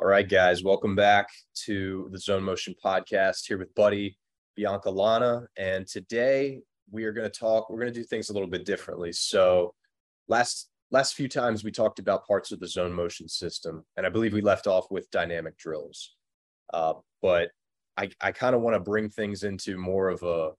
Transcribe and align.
All 0.00 0.06
right, 0.06 0.28
guys, 0.28 0.62
welcome 0.62 0.94
back 0.94 1.28
to 1.64 2.08
the 2.12 2.20
Zone 2.20 2.44
Motion 2.44 2.72
podcast 2.84 3.48
here 3.48 3.58
with 3.58 3.74
Buddy 3.74 4.16
Biancalana. 4.56 5.46
And 5.56 5.88
today 5.88 6.60
we 6.88 7.02
are 7.02 7.10
going 7.10 7.28
to 7.28 7.36
talk, 7.36 7.68
we're 7.68 7.80
going 7.80 7.92
to 7.92 8.00
do 8.00 8.06
things 8.06 8.30
a 8.30 8.32
little 8.32 8.48
bit 8.48 8.64
differently. 8.64 9.10
So, 9.10 9.74
last 10.28 10.70
last 10.92 11.16
few 11.16 11.26
times 11.28 11.64
we 11.64 11.72
talked 11.72 11.98
about 11.98 12.28
parts 12.28 12.52
of 12.52 12.60
the 12.60 12.68
zone 12.68 12.92
motion 12.92 13.28
system, 13.28 13.84
and 13.96 14.06
I 14.06 14.08
believe 14.08 14.32
we 14.32 14.40
left 14.40 14.68
off 14.68 14.86
with 14.88 15.10
dynamic 15.10 15.58
drills. 15.58 16.14
Uh, 16.72 16.94
but 17.20 17.50
I, 17.96 18.08
I 18.20 18.30
kind 18.30 18.54
of 18.54 18.60
want 18.60 18.74
to 18.74 18.80
bring 18.80 19.08
things 19.08 19.42
into 19.42 19.76
more 19.76 20.10
of 20.10 20.22
a, 20.22 20.52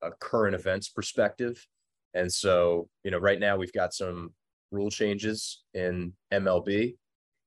a 0.00 0.12
current 0.20 0.54
events 0.54 0.88
perspective. 0.90 1.66
And 2.14 2.32
so, 2.32 2.88
you 3.02 3.10
know, 3.10 3.18
right 3.18 3.40
now 3.40 3.56
we've 3.56 3.72
got 3.72 3.94
some 3.94 4.32
rule 4.70 4.90
changes 4.90 5.64
in 5.74 6.12
MLB. 6.32 6.94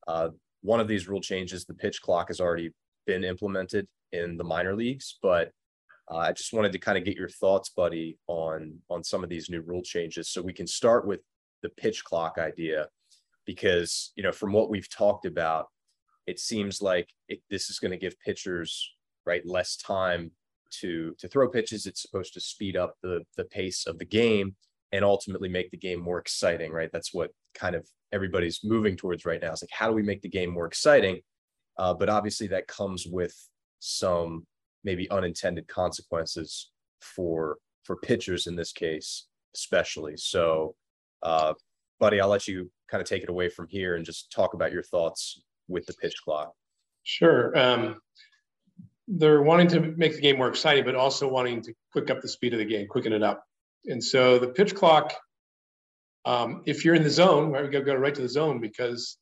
Uh, 0.06 0.30
one 0.64 0.80
of 0.80 0.88
these 0.88 1.08
rule 1.08 1.22
changes, 1.22 1.66
the 1.66 1.74
pitch 1.74 2.02
clock 2.02 2.30
has 2.30 2.40
already 2.40 2.72
been 3.06 3.24
implemented 3.24 3.88
in 4.12 4.38
the 4.38 4.44
minor 4.44 4.76
leagues, 4.76 5.20
but 5.22 5.52
uh, 6.12 6.18
I 6.18 6.32
just 6.32 6.54
wanted 6.54 6.72
to 6.72 6.80
kind 6.80 6.98
of 6.98 7.06
get 7.06 7.18
your 7.18 7.30
thoughts, 7.30 7.70
buddy, 7.70 8.18
on 8.28 8.80
on 8.90 9.04
some 9.04 9.24
of 9.24 9.30
these 9.30 9.50
new 9.50 9.62
rule 9.62 9.82
changes. 9.84 10.30
So 10.30 10.42
we 10.42 10.54
can 10.54 10.68
start 10.68 11.06
with 11.06 11.22
the 11.62 11.70
pitch 11.70 12.04
clock 12.04 12.38
idea, 12.38 12.88
because 13.46 14.12
you 14.16 14.24
know 14.24 14.32
from 14.32 14.52
what 14.54 14.70
we've 14.70 14.90
talked 14.90 15.26
about, 15.26 15.68
it 16.28 16.40
seems 16.40 16.82
like 16.82 17.10
it, 17.28 17.42
this 17.50 17.70
is 17.70 17.80
going 17.80 17.92
to 17.92 17.98
give 17.98 18.20
pitchers 18.20 18.96
right 19.26 19.46
less 19.46 19.78
time 19.78 20.32
to 20.82 21.16
to 21.20 21.28
throw 21.28 21.50
pitches. 21.50 21.86
It's 21.86 22.02
supposed 22.02 22.34
to 22.34 22.42
speed 22.42 22.76
up 22.76 22.96
the 23.02 23.24
the 23.38 23.46
pace 23.46 23.86
of 23.86 23.98
the 24.00 24.06
game 24.06 24.56
and 24.94 25.04
ultimately 25.04 25.50
make 25.50 25.72
the 25.72 25.78
game 25.78 26.00
more 26.00 26.20
exciting. 26.20 26.72
Right, 26.72 26.90
that's 26.94 27.14
what 27.14 27.32
kind 27.54 27.76
of 27.76 27.86
everybody's 28.14 28.62
moving 28.64 28.96
towards 28.96 29.26
right 29.26 29.42
now. 29.42 29.52
It's 29.52 29.64
like 29.64 29.72
how 29.72 29.90
do 29.90 29.94
we 29.94 30.04
make 30.04 30.22
the 30.22 30.30
game 30.30 30.52
more 30.52 30.68
exciting? 30.68 31.20
Uh, 31.78 31.94
but 31.94 32.08
obviously 32.08 32.48
that 32.48 32.68
comes 32.68 33.06
with 33.08 33.36
some 33.80 34.46
maybe 34.84 35.10
unintended 35.10 35.68
consequences 35.68 36.72
for 37.02 37.58
for 37.84 37.98
pitchers 37.98 38.48
in 38.48 38.56
this 38.56 38.72
case, 38.72 39.26
especially. 39.56 40.16
So, 40.16 40.76
uh, 41.22 41.54
buddy, 42.00 42.22
I'll 42.22 42.30
let 42.30 42.48
you 42.48 42.72
kind 42.90 43.02
of 43.02 43.08
take 43.08 43.24
it 43.24 43.30
away 43.30 43.50
from 43.50 43.68
here 43.68 43.96
and 43.96 44.06
just 44.06 44.32
talk 44.32 44.54
about 44.54 44.72
your 44.72 44.84
thoughts 44.84 45.42
with 45.68 45.86
the 45.86 45.94
pitch 45.94 46.16
clock. 46.24 46.54
Sure. 47.04 47.58
Um, 47.58 47.98
they're 49.08 49.42
wanting 49.42 49.68
to 49.70 49.82
make 49.98 50.16
the 50.16 50.22
game 50.22 50.38
more 50.38 50.48
exciting, 50.48 50.86
but 50.86 50.96
also 50.96 51.28
wanting 51.28 51.62
to 51.64 51.74
quick 51.92 52.10
up 52.10 52.22
the 52.22 52.30
speed 52.30 52.54
of 52.54 52.60
the 52.60 52.66
game, 52.66 52.88
quicken 52.88 53.12
it 53.12 53.24
up. 53.24 53.44
And 53.86 54.04
so 54.04 54.40
the 54.40 54.48
pitch 54.48 54.76
clock, 54.76 55.14
um, 56.26 56.64
if 56.66 56.86
you're 56.86 56.96
in 56.96 57.04
the 57.04 57.10
zone, 57.10 57.52
right, 57.52 57.64
we 57.64 57.70
got 57.70 57.80
to 57.80 57.86
go 57.86 57.96
right 57.96 58.16
to 58.16 58.22
the 58.22 58.30
zone 58.30 58.60
because 58.60 59.18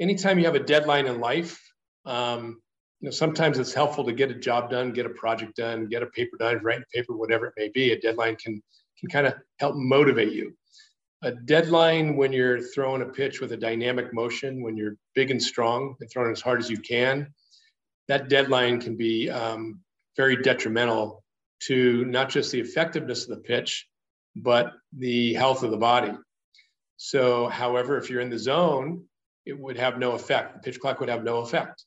anytime 0.00 0.38
you 0.38 0.46
have 0.46 0.54
a 0.54 0.60
deadline 0.60 1.06
in 1.06 1.20
life, 1.20 1.60
um, 2.06 2.60
you 3.00 3.06
know, 3.06 3.10
sometimes 3.10 3.58
it's 3.58 3.74
helpful 3.74 4.04
to 4.04 4.12
get 4.12 4.30
a 4.30 4.34
job 4.34 4.70
done, 4.70 4.92
get 4.92 5.06
a 5.06 5.10
project 5.10 5.56
done, 5.56 5.86
get 5.86 6.02
a 6.02 6.06
paper 6.06 6.36
done, 6.38 6.62
write 6.62 6.80
a 6.80 6.86
paper, 6.94 7.14
whatever 7.14 7.46
it 7.46 7.54
may 7.56 7.68
be. 7.68 7.92
A 7.92 8.00
deadline 8.00 8.36
can 8.36 8.62
can 8.98 9.10
kind 9.10 9.26
of 9.26 9.34
help 9.58 9.76
motivate 9.76 10.32
you. 10.32 10.56
A 11.22 11.32
deadline 11.32 12.16
when 12.16 12.32
you're 12.32 12.60
throwing 12.60 13.02
a 13.02 13.06
pitch 13.06 13.40
with 13.40 13.52
a 13.52 13.56
dynamic 13.56 14.14
motion, 14.14 14.62
when 14.62 14.76
you're 14.76 14.96
big 15.14 15.30
and 15.30 15.42
strong 15.42 15.94
and 16.00 16.10
throwing 16.10 16.32
as 16.32 16.40
hard 16.40 16.60
as 16.60 16.70
you 16.70 16.78
can, 16.78 17.34
that 18.08 18.28
deadline 18.28 18.80
can 18.80 18.96
be 18.96 19.28
um, 19.28 19.80
very 20.16 20.36
detrimental 20.36 21.22
to 21.64 22.04
not 22.06 22.30
just 22.30 22.52
the 22.52 22.60
effectiveness 22.60 23.24
of 23.24 23.30
the 23.30 23.42
pitch, 23.42 23.86
but 24.36 24.74
the 24.96 25.34
health 25.34 25.62
of 25.62 25.70
the 25.70 25.76
body. 25.76 26.12
So, 26.98 27.48
however, 27.48 27.96
if 27.96 28.10
you're 28.10 28.20
in 28.20 28.30
the 28.30 28.38
zone, 28.38 29.04
it 29.46 29.58
would 29.58 29.78
have 29.78 29.98
no 29.98 30.12
effect. 30.12 30.54
The 30.54 30.60
pitch 30.60 30.80
clock 30.80 31.00
would 31.00 31.08
have 31.08 31.24
no 31.24 31.38
effect. 31.38 31.84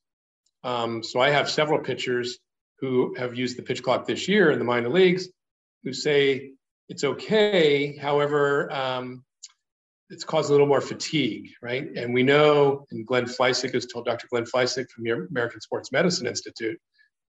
Um, 0.64 1.03
so 1.03 1.20
I 1.20 1.30
have 1.30 1.50
several 1.50 1.80
pitchers 1.80 2.39
who 2.80 3.16
have 3.16 3.38
used 3.38 3.58
the 3.58 3.64
pitch 3.64 3.83
clock 3.83 4.05
this 4.05 4.27
year 4.27 4.52
in 4.52 4.59
the 4.59 4.66
minor 4.66 4.89
leagues 4.89 5.30
who 5.83 5.94
say 5.94 6.52
it's 6.88 7.04
okay. 7.04 7.95
However, 7.95 8.71
um, 8.71 9.23
it's 10.10 10.23
caused 10.23 10.49
a 10.49 10.52
little 10.52 10.67
more 10.67 10.81
fatigue, 10.81 11.52
right? 11.61 11.87
And 11.95 12.14
we 12.14 12.23
know, 12.23 12.86
and 12.92 13.05
Glenn 13.05 13.26
Fleisig 13.26 13.73
has 13.73 13.86
told 13.86 14.05
Dr. 14.05 14.27
Glenn 14.30 14.45
Fleisig 14.45 14.89
from 14.89 15.04
the 15.04 15.11
American 15.11 15.61
Sports 15.61 15.92
Medicine 15.92 16.26
Institute, 16.26 16.80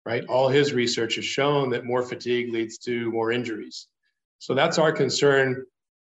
right? 0.06 0.24
All 0.26 0.48
his 0.48 0.72
research 0.72 1.16
has 1.16 1.24
shown 1.24 1.70
that 1.70 1.84
more 1.84 2.04
fatigue 2.04 2.52
leads 2.52 2.78
to 2.78 3.10
more 3.10 3.32
injuries. 3.32 3.88
So 4.38 4.54
that's 4.54 4.78
our 4.78 4.92
concern 4.92 5.64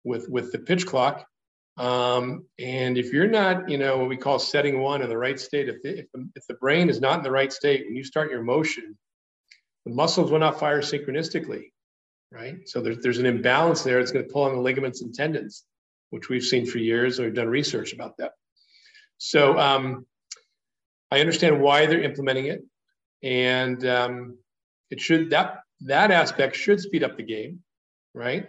with, 0.03 0.29
with 0.29 0.51
the 0.51 0.59
pitch 0.59 0.85
clock. 0.85 1.25
Um, 1.77 2.45
and 2.57 2.97
if 2.97 3.13
you're 3.13 3.27
not, 3.27 3.69
you 3.69 3.77
know, 3.77 3.97
what 3.97 4.09
we 4.09 4.17
call 4.17 4.39
setting 4.39 4.79
one 4.79 5.01
in 5.01 5.09
the 5.09 5.17
right 5.17 5.39
state, 5.39 5.69
if 5.69 5.81
the, 5.83 5.99
if, 5.99 6.11
the, 6.13 6.29
if 6.35 6.47
the 6.47 6.55
brain 6.55 6.89
is 6.89 6.99
not 6.99 7.19
in 7.19 7.23
the 7.23 7.31
right 7.31 7.53
state, 7.53 7.85
when 7.85 7.95
you 7.95 8.03
start 8.03 8.31
your 8.31 8.41
motion, 8.41 8.97
the 9.85 9.93
muscles 9.93 10.31
will 10.31 10.39
not 10.39 10.59
fire 10.59 10.81
synchronistically, 10.81 11.65
right? 12.31 12.57
So 12.65 12.81
there's, 12.81 12.97
there's 12.99 13.19
an 13.19 13.25
imbalance 13.25 13.83
there. 13.83 13.99
It's 13.99 14.11
going 14.11 14.25
to 14.25 14.31
pull 14.31 14.44
on 14.44 14.53
the 14.53 14.61
ligaments 14.61 15.01
and 15.01 15.13
tendons, 15.13 15.65
which 16.09 16.29
we've 16.29 16.44
seen 16.44 16.65
for 16.65 16.79
years. 16.79 17.19
We've 17.19 17.33
done 17.33 17.47
research 17.47 17.94
about 17.94 18.17
that. 18.17 18.31
So 19.19 19.57
um, 19.57 20.05
I 21.11 21.19
understand 21.21 21.61
why 21.61 21.85
they're 21.85 22.01
implementing 22.01 22.47
it, 22.47 22.63
and 23.23 23.83
um, 23.85 24.38
it 24.91 24.99
should 24.99 25.31
that 25.31 25.61
that 25.81 26.11
aspect 26.11 26.55
should 26.55 26.81
speed 26.81 27.03
up 27.03 27.17
the 27.17 27.23
game, 27.23 27.63
right? 28.13 28.47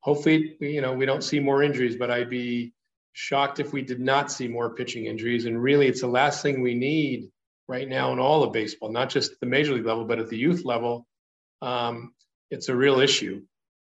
hopefully, 0.00 0.56
you 0.60 0.80
know, 0.80 0.94
we 0.94 1.06
don't 1.06 1.24
see 1.24 1.40
more 1.40 1.62
injuries, 1.62 1.96
but 1.96 2.10
I'd 2.10 2.30
be 2.30 2.72
shocked 3.12 3.60
if 3.60 3.72
we 3.72 3.82
did 3.82 4.00
not 4.00 4.32
see 4.32 4.48
more 4.48 4.74
pitching 4.74 5.06
injuries. 5.06 5.44
And 5.44 5.62
really, 5.62 5.86
it's 5.86 6.00
the 6.00 6.06
last 6.06 6.42
thing 6.42 6.60
we 6.60 6.74
need 6.74 7.30
right 7.68 7.88
now 7.88 8.12
in 8.12 8.18
all 8.18 8.42
of 8.42 8.52
baseball, 8.52 8.90
not 8.90 9.10
just 9.10 9.38
the 9.40 9.46
major 9.46 9.74
league 9.74 9.86
level, 9.86 10.04
but 10.04 10.18
at 10.18 10.28
the 10.28 10.38
youth 10.38 10.64
level. 10.64 11.06
Um, 11.62 12.14
it's 12.50 12.68
a 12.68 12.74
real 12.74 13.00
issue, 13.00 13.42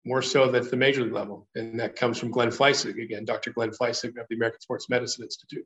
more 0.05 0.21
so 0.21 0.49
than 0.49 0.69
the 0.69 0.77
major 0.77 1.01
league 1.01 1.13
level. 1.13 1.47
And 1.55 1.79
that 1.79 1.95
comes 1.95 2.17
from 2.17 2.31
Glenn 2.31 2.49
Fleisig, 2.49 3.01
again, 3.01 3.25
Dr. 3.25 3.51
Glenn 3.51 3.71
Fleisig 3.71 4.17
of 4.19 4.27
the 4.29 4.35
American 4.35 4.61
Sports 4.61 4.89
Medicine 4.89 5.23
Institute. 5.23 5.65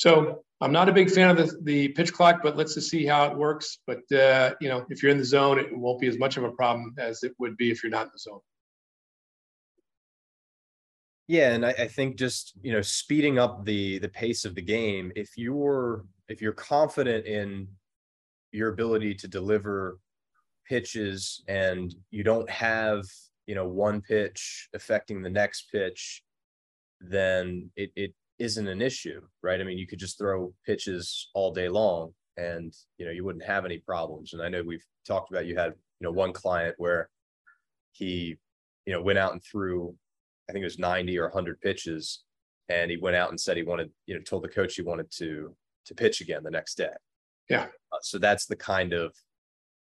So 0.00 0.44
I'm 0.62 0.72
not 0.72 0.88
a 0.88 0.94
big 0.94 1.10
fan 1.10 1.28
of 1.28 1.36
the, 1.36 1.58
the 1.62 1.88
pitch 1.88 2.10
clock, 2.10 2.40
but 2.42 2.56
let's 2.56 2.72
just 2.72 2.88
see 2.88 3.04
how 3.04 3.26
it 3.26 3.36
works. 3.36 3.80
But, 3.86 4.10
uh, 4.10 4.54
you 4.58 4.70
know, 4.70 4.86
if 4.88 5.02
you're 5.02 5.12
in 5.12 5.18
the 5.18 5.24
zone, 5.26 5.58
it 5.58 5.76
won't 5.76 6.00
be 6.00 6.06
as 6.06 6.18
much 6.18 6.38
of 6.38 6.44
a 6.44 6.52
problem 6.52 6.94
as 6.96 7.22
it 7.22 7.34
would 7.38 7.54
be 7.58 7.70
if 7.70 7.82
you're 7.82 7.90
not 7.90 8.06
in 8.06 8.10
the 8.14 8.18
zone. 8.18 8.40
Yeah, 11.28 11.52
and 11.52 11.66
I, 11.66 11.74
I, 11.78 11.86
think 11.86 12.16
just 12.16 12.54
you 12.60 12.72
know 12.72 12.80
speeding 12.80 13.38
up 13.38 13.64
the 13.64 14.00
the 14.00 14.08
pace 14.08 14.44
of 14.44 14.56
the 14.56 14.62
game. 14.62 15.12
If 15.14 15.36
you're 15.36 16.04
if 16.28 16.42
you're 16.42 16.52
confident 16.52 17.24
in 17.24 17.68
your 18.50 18.70
ability 18.70 19.14
to 19.14 19.28
deliver 19.28 20.00
pitches 20.66 21.44
and 21.46 21.94
you 22.10 22.24
don't 22.24 22.50
have 22.50 23.04
you 23.46 23.54
know 23.54 23.68
one 23.68 24.00
pitch 24.00 24.68
affecting 24.74 25.22
the 25.22 25.30
next 25.30 25.70
pitch, 25.70 26.24
then 27.00 27.70
it 27.76 27.92
it 27.94 28.12
isn't 28.40 28.66
an 28.66 28.82
issue, 28.82 29.20
right? 29.42 29.60
I 29.60 29.64
mean, 29.64 29.78
you 29.78 29.86
could 29.86 29.98
just 29.98 30.18
throw 30.18 30.52
pitches 30.66 31.28
all 31.34 31.52
day 31.52 31.68
long, 31.68 32.12
and 32.36 32.74
you 32.98 33.06
know 33.06 33.12
you 33.12 33.24
wouldn't 33.24 33.44
have 33.44 33.64
any 33.64 33.78
problems. 33.78 34.32
And 34.32 34.42
I 34.42 34.48
know 34.48 34.62
we've 34.62 34.84
talked 35.06 35.30
about 35.30 35.46
you 35.46 35.56
had 35.56 35.74
you 36.00 36.04
know 36.04 36.10
one 36.10 36.32
client 36.32 36.74
where 36.78 37.10
he 37.92 38.36
you 38.86 38.92
know 38.92 39.02
went 39.02 39.18
out 39.18 39.32
and 39.32 39.42
threw 39.44 39.94
I 40.48 40.52
think 40.52 40.62
it 40.62 40.66
was 40.66 40.80
90 40.80 41.16
or 41.18 41.28
100 41.28 41.60
pitches, 41.60 42.24
and 42.68 42.90
he 42.90 42.96
went 42.96 43.14
out 43.14 43.30
and 43.30 43.40
said 43.40 43.56
he 43.56 43.62
wanted, 43.62 43.90
you 44.06 44.16
know, 44.16 44.20
told 44.22 44.42
the 44.42 44.48
coach 44.48 44.74
he 44.74 44.82
wanted 44.82 45.10
to 45.18 45.54
to 45.86 45.94
pitch 45.94 46.20
again 46.20 46.42
the 46.42 46.50
next 46.50 46.74
day. 46.74 46.92
Yeah. 47.48 47.66
Uh, 47.92 47.98
so 48.02 48.18
that's 48.18 48.46
the 48.46 48.56
kind 48.56 48.92
of 48.92 49.14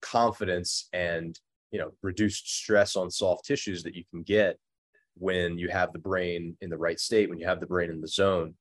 confidence 0.02 0.88
and 0.92 1.38
you 1.70 1.78
know 1.78 1.92
reduced 2.02 2.48
stress 2.48 2.94
on 2.94 3.10
soft 3.10 3.44
tissues 3.44 3.82
that 3.82 3.94
you 3.94 4.04
can 4.10 4.22
get 4.22 4.58
when 5.16 5.58
you 5.58 5.68
have 5.68 5.92
the 5.92 5.98
brain 5.98 6.56
in 6.60 6.70
the 6.70 6.78
right 6.78 6.98
state, 6.98 7.28
when 7.28 7.38
you 7.38 7.46
have 7.46 7.60
the 7.60 7.66
brain 7.66 7.90
in 7.90 8.00
the 8.00 8.08
zone. 8.08 8.54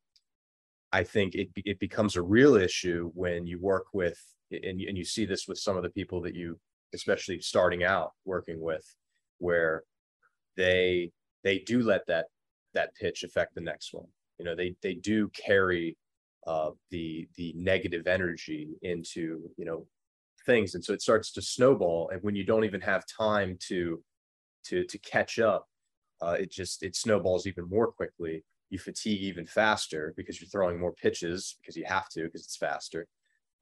I 0.92 1.04
think 1.04 1.34
it 1.34 1.50
it 1.56 1.80
becomes 1.80 2.16
a 2.16 2.22
real 2.22 2.56
issue 2.56 3.12
when 3.16 3.48
you 3.48 3.60
work 3.60 3.86
with 3.94 4.20
and 4.52 4.80
you, 4.80 4.88
and 4.88 4.98
you 4.98 5.06
see 5.06 5.26
this 5.26 5.48
with 5.48 5.58
some 5.58 5.76
of 5.76 5.84
the 5.84 5.90
people 5.90 6.22
that 6.22 6.36
you 6.36 6.60
especially 6.94 7.42
starting 7.42 7.84
out 7.84 8.12
working 8.26 8.62
with 8.62 8.86
where 9.40 9.84
they 10.56 11.12
they 11.44 11.60
do 11.60 11.82
let 11.82 12.06
that 12.08 12.28
that 12.74 12.96
pitch 12.96 13.24
affect 13.24 13.56
the 13.56 13.62
next 13.62 13.94
one. 13.94 14.08
You 14.40 14.46
know, 14.46 14.56
they 14.56 14.76
they 14.82 14.96
do 14.96 15.30
carry 15.30 15.98
uh, 16.48 16.72
the 16.92 17.28
the 17.38 17.54
negative 17.56 18.08
energy 18.08 18.70
into 18.82 19.50
you 19.58 19.66
know 19.66 19.86
things, 20.46 20.76
and 20.76 20.84
so 20.84 20.94
it 20.94 21.02
starts 21.02 21.32
to 21.34 21.42
snowball. 21.42 22.10
And 22.12 22.22
when 22.24 22.36
you 22.36 22.44
don't 22.44 22.66
even 22.66 22.82
have 22.82 23.04
time 23.06 23.58
to 23.68 24.02
to 24.66 24.84
to 24.86 24.98
catch 25.00 25.40
up, 25.40 25.68
uh, 26.24 26.34
it 26.40 26.52
just 26.52 26.84
it 26.84 26.96
snowballs 26.96 27.48
even 27.48 27.70
more 27.70 27.92
quickly. 27.92 28.44
You 28.70 28.80
fatigue 28.80 29.22
even 29.22 29.46
faster 29.46 30.14
because 30.18 30.40
you're 30.40 30.50
throwing 30.50 30.80
more 30.80 30.94
pitches 30.94 31.58
because 31.62 31.76
you 31.76 31.86
have 31.86 32.10
to 32.10 32.24
because 32.24 32.44
it's 32.44 32.58
faster, 32.58 33.08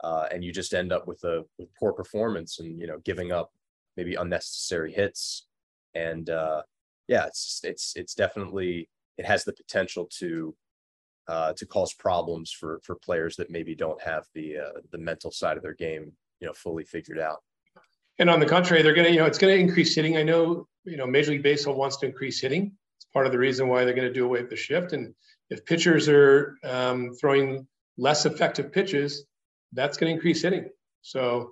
uh, 0.03 0.27
and 0.31 0.43
you 0.43 0.51
just 0.53 0.73
end 0.73 0.91
up 0.91 1.07
with 1.07 1.23
a 1.23 1.43
with 1.57 1.73
poor 1.79 1.93
performance 1.93 2.59
and 2.59 2.79
you 2.79 2.87
know 2.87 2.99
giving 3.03 3.31
up 3.31 3.51
maybe 3.97 4.15
unnecessary 4.15 4.91
hits 4.91 5.47
and 5.93 6.29
uh, 6.29 6.61
yeah, 7.07 7.25
it's 7.25 7.61
it's 7.63 7.93
it's 7.95 8.13
definitely 8.13 8.89
it 9.17 9.25
has 9.25 9.43
the 9.43 9.53
potential 9.53 10.07
to 10.19 10.55
uh, 11.27 11.53
to 11.53 11.65
cause 11.65 11.93
problems 11.93 12.51
for 12.51 12.79
for 12.83 12.95
players 12.95 13.35
that 13.35 13.51
maybe 13.51 13.75
don't 13.75 14.01
have 14.01 14.25
the 14.33 14.57
uh, 14.57 14.79
the 14.91 14.97
mental 14.97 15.31
side 15.31 15.57
of 15.57 15.63
their 15.63 15.73
game, 15.73 16.11
you 16.39 16.47
know, 16.47 16.53
fully 16.53 16.83
figured 16.83 17.19
out. 17.19 17.43
And 18.19 18.29
on 18.29 18.39
the 18.39 18.45
contrary, 18.45 18.83
they're 18.83 18.93
going 18.93 19.07
to, 19.07 19.13
you 19.13 19.19
know, 19.19 19.25
it's 19.25 19.37
going 19.37 19.53
to 19.53 19.59
increase 19.59 19.95
hitting. 19.95 20.17
I 20.17 20.23
know, 20.23 20.67
you 20.83 20.97
know, 20.97 21.07
Major 21.07 21.31
League 21.31 21.43
Baseball 21.43 21.75
wants 21.75 21.97
to 21.97 22.05
increase 22.05 22.41
hitting. 22.41 22.71
It's 22.97 23.05
part 23.13 23.25
of 23.25 23.31
the 23.31 23.37
reason 23.37 23.67
why 23.67 23.83
they're 23.83 23.93
going 23.93 24.07
to 24.07 24.13
do 24.13 24.25
away 24.25 24.41
with 24.41 24.49
the 24.49 24.55
shift. 24.55 24.93
And 24.93 25.13
if 25.49 25.65
pitchers 25.65 26.07
are 26.09 26.57
um, 26.63 27.13
throwing 27.19 27.67
less 27.97 28.25
effective 28.25 28.71
pitches, 28.71 29.25
that's 29.73 29.97
going 29.97 30.11
to 30.11 30.15
increase 30.15 30.41
hitting. 30.41 30.69
So 31.01 31.51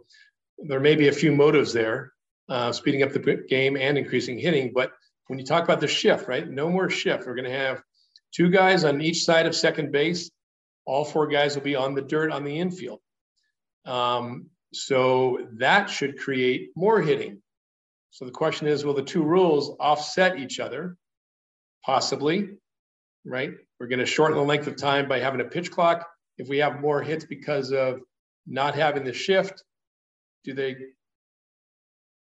there 0.57 0.79
may 0.79 0.95
be 0.95 1.07
a 1.07 1.13
few 1.13 1.31
motives 1.31 1.73
there, 1.73 2.13
uh, 2.49 2.71
speeding 2.71 3.03
up 3.03 3.13
the 3.13 3.45
game 3.47 3.77
and 3.77 3.97
increasing 3.97 4.37
hitting. 4.37 4.71
But 4.73 4.91
when 5.27 5.39
you 5.39 5.45
talk 5.45 5.63
about 5.63 5.79
the 5.79 5.87
shift, 5.87 6.27
right? 6.27 6.49
No 6.49 6.69
more 6.69 6.89
shift. 6.89 7.25
We're 7.25 7.35
going 7.35 7.49
to 7.49 7.57
have 7.57 7.81
two 8.33 8.49
guys 8.49 8.83
on 8.83 9.01
each 9.01 9.23
side 9.23 9.45
of 9.45 9.55
second 9.55 9.91
base. 9.91 10.29
All 10.85 11.05
four 11.05 11.27
guys 11.27 11.55
will 11.55 11.63
be 11.63 11.75
on 11.75 11.93
the 11.93 12.01
dirt 12.01 12.31
on 12.31 12.43
the 12.43 12.59
infield. 12.59 12.99
Um, 13.85 14.47
so 14.73 15.47
that 15.53 15.89
should 15.89 16.19
create 16.19 16.71
more 16.75 17.01
hitting. 17.01 17.41
So 18.11 18.25
the 18.25 18.31
question 18.31 18.67
is, 18.67 18.83
will 18.83 18.93
the 18.93 19.03
two 19.03 19.23
rules 19.23 19.75
offset 19.79 20.39
each 20.39 20.59
other? 20.59 20.97
Possibly, 21.85 22.49
right? 23.25 23.51
We're 23.79 23.87
going 23.87 23.99
to 23.99 24.05
shorten 24.05 24.37
the 24.37 24.43
length 24.43 24.67
of 24.67 24.75
time 24.75 25.07
by 25.07 25.19
having 25.19 25.41
a 25.41 25.45
pitch 25.45 25.71
clock. 25.71 26.07
If 26.37 26.49
we 26.49 26.57
have 26.57 26.81
more 26.81 27.01
hits 27.01 27.25
because 27.25 27.71
of 27.71 28.01
not 28.47 28.75
having 28.75 29.03
the 29.03 29.13
shift, 29.13 29.63
do 30.43 30.53
they 30.53 30.75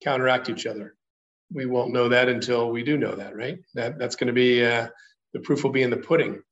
counteract 0.02 0.48
each 0.48 0.66
other? 0.66 0.94
We 1.52 1.66
won't 1.66 1.92
know 1.92 2.08
that 2.08 2.28
until 2.28 2.70
we 2.70 2.82
do 2.82 2.96
know 2.96 3.14
that, 3.16 3.36
right? 3.36 3.58
That 3.74 3.98
that's 3.98 4.16
going 4.16 4.28
to 4.28 4.32
be 4.32 4.64
uh, 4.64 4.88
the 5.32 5.40
proof 5.40 5.64
will 5.64 5.70
be 5.70 5.82
in 5.82 5.90
the 5.90 5.96
pudding. 5.96 6.42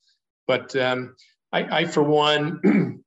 But 0.47 0.75
um, 0.77 1.15
I, 1.53 1.79
I, 1.79 1.85
for 1.87 2.03
one, 2.03 2.61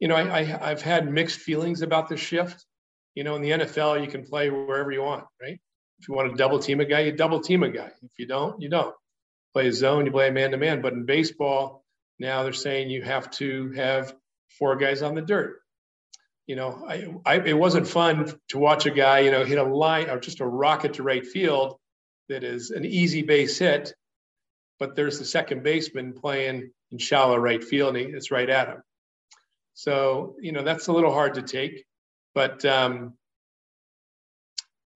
you 0.00 0.08
know, 0.08 0.16
I, 0.16 0.40
I 0.40 0.70
I've 0.70 0.82
had 0.82 1.10
mixed 1.10 1.40
feelings 1.40 1.82
about 1.82 2.08
the 2.08 2.16
shift. 2.16 2.64
You 3.14 3.24
know, 3.24 3.36
in 3.36 3.42
the 3.42 3.50
NFL, 3.50 4.02
you 4.02 4.10
can 4.10 4.24
play 4.24 4.50
wherever 4.50 4.90
you 4.90 5.02
want, 5.02 5.24
right? 5.40 5.58
If 6.00 6.08
you 6.08 6.14
want 6.14 6.30
to 6.30 6.36
double 6.36 6.58
team 6.58 6.80
a 6.80 6.84
guy, 6.84 7.00
you 7.00 7.12
double 7.12 7.40
team 7.40 7.62
a 7.62 7.68
guy. 7.68 7.90
If 8.02 8.18
you 8.18 8.26
don't, 8.26 8.60
you 8.60 8.68
don't. 8.68 8.94
Play 9.52 9.68
a 9.68 9.72
zone, 9.72 10.06
you 10.06 10.12
play 10.12 10.28
a 10.28 10.32
man 10.32 10.50
to 10.50 10.56
man. 10.56 10.82
But 10.82 10.94
in 10.94 11.06
baseball, 11.06 11.84
now 12.18 12.42
they're 12.42 12.52
saying 12.52 12.90
you 12.90 13.02
have 13.02 13.30
to 13.32 13.70
have 13.72 14.14
four 14.58 14.76
guys 14.76 15.02
on 15.02 15.14
the 15.14 15.22
dirt 15.22 15.60
you 16.46 16.56
know, 16.56 16.84
I, 16.86 17.14
I, 17.24 17.40
it 17.40 17.56
wasn't 17.56 17.88
fun 17.88 18.32
to 18.48 18.58
watch 18.58 18.86
a 18.86 18.90
guy, 18.90 19.20
you 19.20 19.30
know, 19.30 19.44
hit 19.44 19.58
a 19.58 19.64
line 19.64 20.10
or 20.10 20.18
just 20.18 20.40
a 20.40 20.46
rocket 20.46 20.94
to 20.94 21.02
right 21.02 21.24
field 21.24 21.78
that 22.28 22.44
is 22.44 22.70
an 22.70 22.84
easy 22.84 23.22
base 23.22 23.58
hit, 23.58 23.94
but 24.78 24.94
there's 24.94 25.18
the 25.18 25.24
second 25.24 25.62
baseman 25.62 26.12
playing 26.12 26.70
in 26.90 26.98
shallow 26.98 27.36
right 27.36 27.64
field 27.64 27.96
and 27.96 28.14
it's 28.14 28.30
right 28.30 28.48
at 28.48 28.68
him. 28.68 28.82
So, 29.72 30.36
you 30.40 30.52
know, 30.52 30.62
that's 30.62 30.88
a 30.88 30.92
little 30.92 31.12
hard 31.12 31.34
to 31.34 31.42
take, 31.42 31.84
but 32.34 32.64
um, 32.64 33.14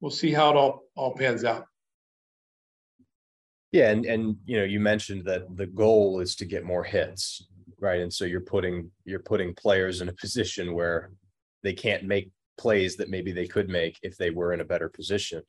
we'll 0.01 0.11
see 0.11 0.33
how 0.33 0.51
it 0.51 0.57
all, 0.57 0.83
all 0.95 1.15
pans 1.15 1.45
out. 1.45 1.67
Yeah, 3.71 3.91
and 3.91 4.07
and 4.07 4.37
you 4.47 4.57
know, 4.57 4.65
you 4.65 4.81
mentioned 4.81 5.27
that 5.27 5.57
the 5.57 5.67
goal 5.67 6.21
is 6.21 6.35
to 6.37 6.47
get 6.47 6.65
more 6.65 6.85
hits, 6.85 7.47
right? 7.79 8.01
And 8.01 8.13
so 8.13 8.25
you're 8.25 8.41
putting 8.41 8.91
you're 9.05 9.21
putting 9.21 9.55
players 9.55 10.01
in 10.01 10.09
a 10.09 10.15
position 10.15 10.75
where 10.75 11.13
they 11.63 11.75
can't 11.75 12.05
make 12.05 12.31
plays 12.57 12.97
that 12.97 13.11
maybe 13.11 13.31
they 13.31 13.47
could 13.47 13.69
make 13.69 13.99
if 14.03 14.17
they 14.17 14.31
were 14.31 14.53
in 14.53 14.61
a 14.61 14.65
better 14.65 14.89
position. 14.89 15.43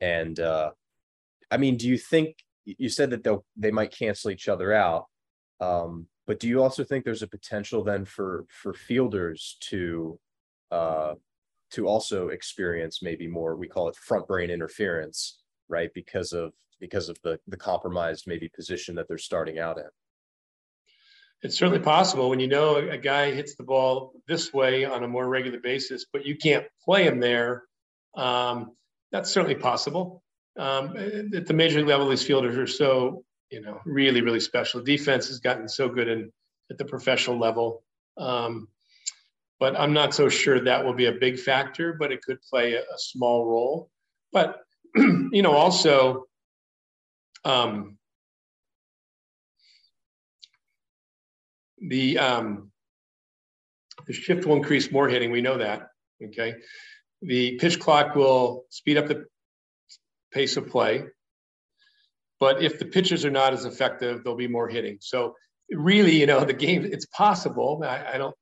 And 0.00 0.38
uh, 0.40 0.72
I 1.52 1.56
mean, 1.56 1.76
do 1.76 1.88
you 1.88 1.98
think 1.98 2.36
you 2.64 2.88
said 2.88 3.10
that 3.10 3.22
they'll 3.22 3.44
they 3.56 3.70
might 3.70 3.96
cancel 3.96 4.32
each 4.32 4.48
other 4.48 4.72
out? 4.72 5.06
Um, 5.60 6.08
but 6.26 6.40
do 6.40 6.48
you 6.48 6.62
also 6.62 6.82
think 6.82 7.04
there's 7.04 7.22
a 7.22 7.28
potential 7.28 7.84
then 7.84 8.04
for 8.04 8.44
for 8.48 8.72
fielders 8.74 9.56
to 9.70 10.18
uh, 10.72 11.14
to 11.72 11.86
also 11.86 12.28
experience 12.28 13.02
maybe 13.02 13.26
more 13.26 13.56
we 13.56 13.68
call 13.68 13.88
it 13.88 13.96
front 13.96 14.26
brain 14.26 14.50
interference, 14.50 15.40
right? 15.68 15.90
Because 15.94 16.32
of 16.32 16.52
because 16.80 17.08
of 17.08 17.18
the 17.22 17.38
the 17.46 17.56
compromised 17.56 18.24
maybe 18.26 18.48
position 18.48 18.94
that 18.96 19.06
they're 19.06 19.18
starting 19.18 19.58
out 19.58 19.78
in. 19.78 19.88
It's 21.42 21.58
certainly 21.58 21.80
possible 21.80 22.30
when 22.30 22.40
you 22.40 22.46
know 22.46 22.76
a 22.76 22.98
guy 22.98 23.32
hits 23.32 23.56
the 23.56 23.64
ball 23.64 24.12
this 24.28 24.52
way 24.52 24.84
on 24.84 25.02
a 25.02 25.08
more 25.08 25.28
regular 25.28 25.58
basis, 25.58 26.06
but 26.12 26.24
you 26.24 26.36
can't 26.36 26.66
play 26.84 27.04
him 27.04 27.18
there. 27.18 27.64
Um, 28.16 28.72
that's 29.10 29.30
certainly 29.30 29.56
possible. 29.56 30.22
Um, 30.56 30.96
at 31.34 31.46
the 31.46 31.54
major 31.54 31.84
level, 31.84 32.08
these 32.08 32.22
fielders 32.22 32.56
are 32.56 32.68
so, 32.68 33.24
you 33.50 33.60
know, 33.60 33.80
really, 33.84 34.20
really 34.20 34.38
special. 34.38 34.82
Defense 34.82 35.28
has 35.28 35.40
gotten 35.40 35.68
so 35.68 35.88
good 35.88 36.08
in 36.08 36.32
at 36.70 36.78
the 36.78 36.84
professional 36.84 37.38
level. 37.38 37.82
Um, 38.16 38.68
but 39.62 39.78
I'm 39.78 39.92
not 39.92 40.12
so 40.12 40.28
sure 40.28 40.58
that 40.58 40.84
will 40.84 40.92
be 40.92 41.06
a 41.06 41.12
big 41.12 41.38
factor, 41.38 41.92
but 41.92 42.10
it 42.10 42.20
could 42.22 42.42
play 42.42 42.74
a, 42.74 42.80
a 42.80 42.98
small 42.98 43.46
role. 43.46 43.90
But, 44.32 44.60
you 44.96 45.42
know, 45.42 45.52
also, 45.52 46.24
um, 47.44 47.98
The 51.82 52.18
um, 52.18 52.70
the 54.06 54.12
shift 54.12 54.46
will 54.46 54.56
increase 54.56 54.92
more 54.92 55.08
hitting. 55.08 55.32
We 55.32 55.40
know 55.40 55.58
that. 55.58 55.88
Okay. 56.24 56.54
The 57.22 57.58
pitch 57.58 57.80
clock 57.80 58.14
will 58.14 58.64
speed 58.70 58.98
up 58.98 59.08
the 59.08 59.24
pace 60.32 60.56
of 60.56 60.68
play. 60.68 61.04
But 62.38 62.62
if 62.62 62.78
the 62.78 62.84
pitches 62.84 63.24
are 63.24 63.30
not 63.30 63.52
as 63.52 63.64
effective, 63.64 64.22
there'll 64.22 64.36
be 64.36 64.48
more 64.48 64.68
hitting. 64.68 64.98
So 65.00 65.34
really, 65.70 66.18
you 66.20 66.26
know, 66.26 66.44
the 66.44 66.52
game, 66.52 66.84
it's 66.84 67.06
possible. 67.06 67.82
I, 67.84 68.14
I 68.14 68.18
don't, 68.18 68.34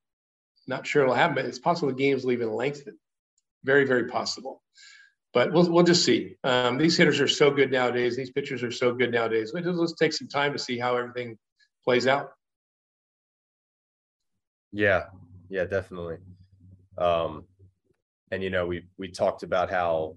not 0.66 0.86
sure 0.86 1.02
it'll 1.02 1.14
happen, 1.14 1.34
but 1.34 1.44
it's 1.44 1.58
possible 1.58 1.88
the 1.88 1.94
games 1.94 2.24
will 2.24 2.32
even 2.32 2.52
lengthen. 2.52 2.98
Very, 3.64 3.84
very 3.84 4.06
possible. 4.08 4.62
But 5.32 5.52
we'll, 5.52 5.70
we'll 5.70 5.84
just 5.84 6.04
see. 6.04 6.36
Um, 6.42 6.76
these 6.76 6.96
hitters 6.96 7.20
are 7.20 7.28
so 7.28 7.50
good 7.50 7.70
nowadays. 7.70 8.16
These 8.16 8.30
pitchers 8.30 8.62
are 8.62 8.72
so 8.72 8.92
good 8.92 9.12
nowadays. 9.12 9.52
Let's, 9.54 9.92
take 9.92 10.12
some 10.12 10.28
time 10.28 10.52
to 10.52 10.58
see 10.58 10.78
how 10.78 10.96
everything 10.96 11.38
plays 11.84 12.06
out. 12.06 12.30
Yeah, 14.72 15.04
yeah, 15.48 15.64
definitely. 15.64 16.18
Um, 16.98 17.44
and 18.30 18.42
you 18.42 18.50
know, 18.50 18.66
we 18.66 18.84
we 18.98 19.08
talked 19.08 19.42
about 19.42 19.70
how 19.70 20.16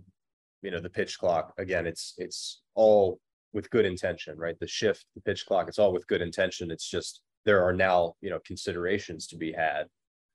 you 0.61 0.71
know 0.71 0.79
the 0.79 0.89
pitch 0.89 1.17
clock 1.17 1.53
again. 1.57 1.87
It's 1.87 2.13
it's 2.17 2.61
all 2.75 3.19
with 3.51 3.69
good 3.69 3.85
intention, 3.85 4.37
right? 4.37 4.59
The 4.59 4.67
shift, 4.67 5.05
the 5.15 5.21
pitch 5.21 5.45
clock, 5.45 5.67
it's 5.67 5.79
all 5.79 5.93
with 5.93 6.07
good 6.07 6.21
intention. 6.21 6.71
It's 6.71 6.87
just 6.87 7.21
there 7.45 7.63
are 7.63 7.73
now 7.73 8.15
you 8.21 8.29
know 8.29 8.39
considerations 8.45 9.27
to 9.27 9.37
be 9.37 9.51
had 9.51 9.87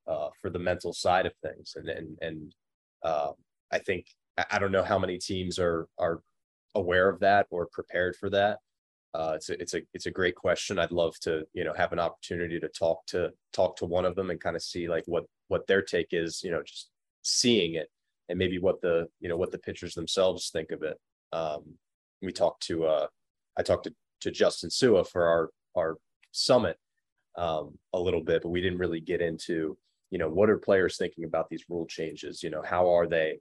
uh, 0.08 0.28
for 0.40 0.50
the 0.50 0.58
mental 0.58 0.93
side 0.93 1.26
of 1.26 1.32
things, 1.43 1.74
and 1.77 1.88
and 1.88 2.19
and 2.20 2.55
uh, 3.05 3.32
I 3.70 3.79
think 3.79 4.06
I 4.50 4.58
don't 4.58 4.72
know 4.72 4.84
how 4.84 4.98
many 4.98 5.19
teams 5.19 5.58
are 5.58 5.88
are 5.98 6.20
aware 6.74 7.08
of 7.08 7.20
that 7.20 7.46
or 7.50 7.69
prepared 7.72 8.17
for 8.17 8.31
that 8.31 8.58
uh, 9.15 9.32
it's 9.34 9.48
a, 9.48 9.60
it's 9.60 9.74
a 9.74 9.81
it's 9.94 10.06
a 10.06 10.10
great 10.10 10.34
question. 10.34 10.79
I'd 10.79 10.93
love 10.93 11.19
to 11.20 11.44
you 11.55 11.65
know 11.65 11.72
have 11.74 11.93
an 11.93 11.98
opportunity 11.98 12.60
to 12.60 12.69
talk 12.69 13.06
to 13.06 13.32
talk 13.53 13.77
to 13.77 13.86
one 13.86 14.05
of 14.05 14.15
them 14.15 14.31
and 14.31 14.41
kind 14.41 14.55
of 14.55 14.62
see 14.62 14.88
like 14.88 15.05
what 15.06 15.24
what 15.48 15.67
their 15.67 15.82
take 15.82 16.08
is. 16.12 16.43
You 16.44 16.50
know, 16.50 16.62
just 16.62 16.91
seeing 17.22 17.74
it 17.74 17.88
and 18.29 18.38
maybe 18.38 18.58
what 18.58 18.81
the 18.82 19.08
you 19.20 19.29
know 19.29 19.36
what 19.36 19.50
the 19.50 19.58
pitchers 19.58 19.94
themselves 19.94 20.50
think 20.50 20.72
of 20.72 20.82
it. 20.82 20.98
Um, 21.32 21.65
we 22.20 22.32
talked 22.32 22.62
to 22.67 22.84
uh, 22.84 23.06
I 23.56 23.62
talked 23.62 23.84
to 23.84 23.94
to 24.20 24.31
Justin 24.31 24.70
Sua 24.70 25.05
for 25.05 25.24
our 25.27 25.50
our 25.74 25.96
summit 26.32 26.77
um, 27.36 27.79
a 27.94 27.98
little 27.98 28.22
bit, 28.22 28.43
but 28.43 28.50
we 28.50 28.60
didn't 28.60 28.79
really 28.79 29.00
get 29.00 29.22
into 29.22 29.79
you 30.10 30.19
know 30.19 30.29
what 30.29 30.50
are 30.50 30.58
players 30.58 30.96
thinking 30.96 31.24
about 31.24 31.48
these 31.48 31.65
rule 31.69 31.86
changes. 31.86 32.43
You 32.43 32.50
know, 32.50 32.62
how 32.62 32.91
are 32.94 33.06
they 33.06 33.41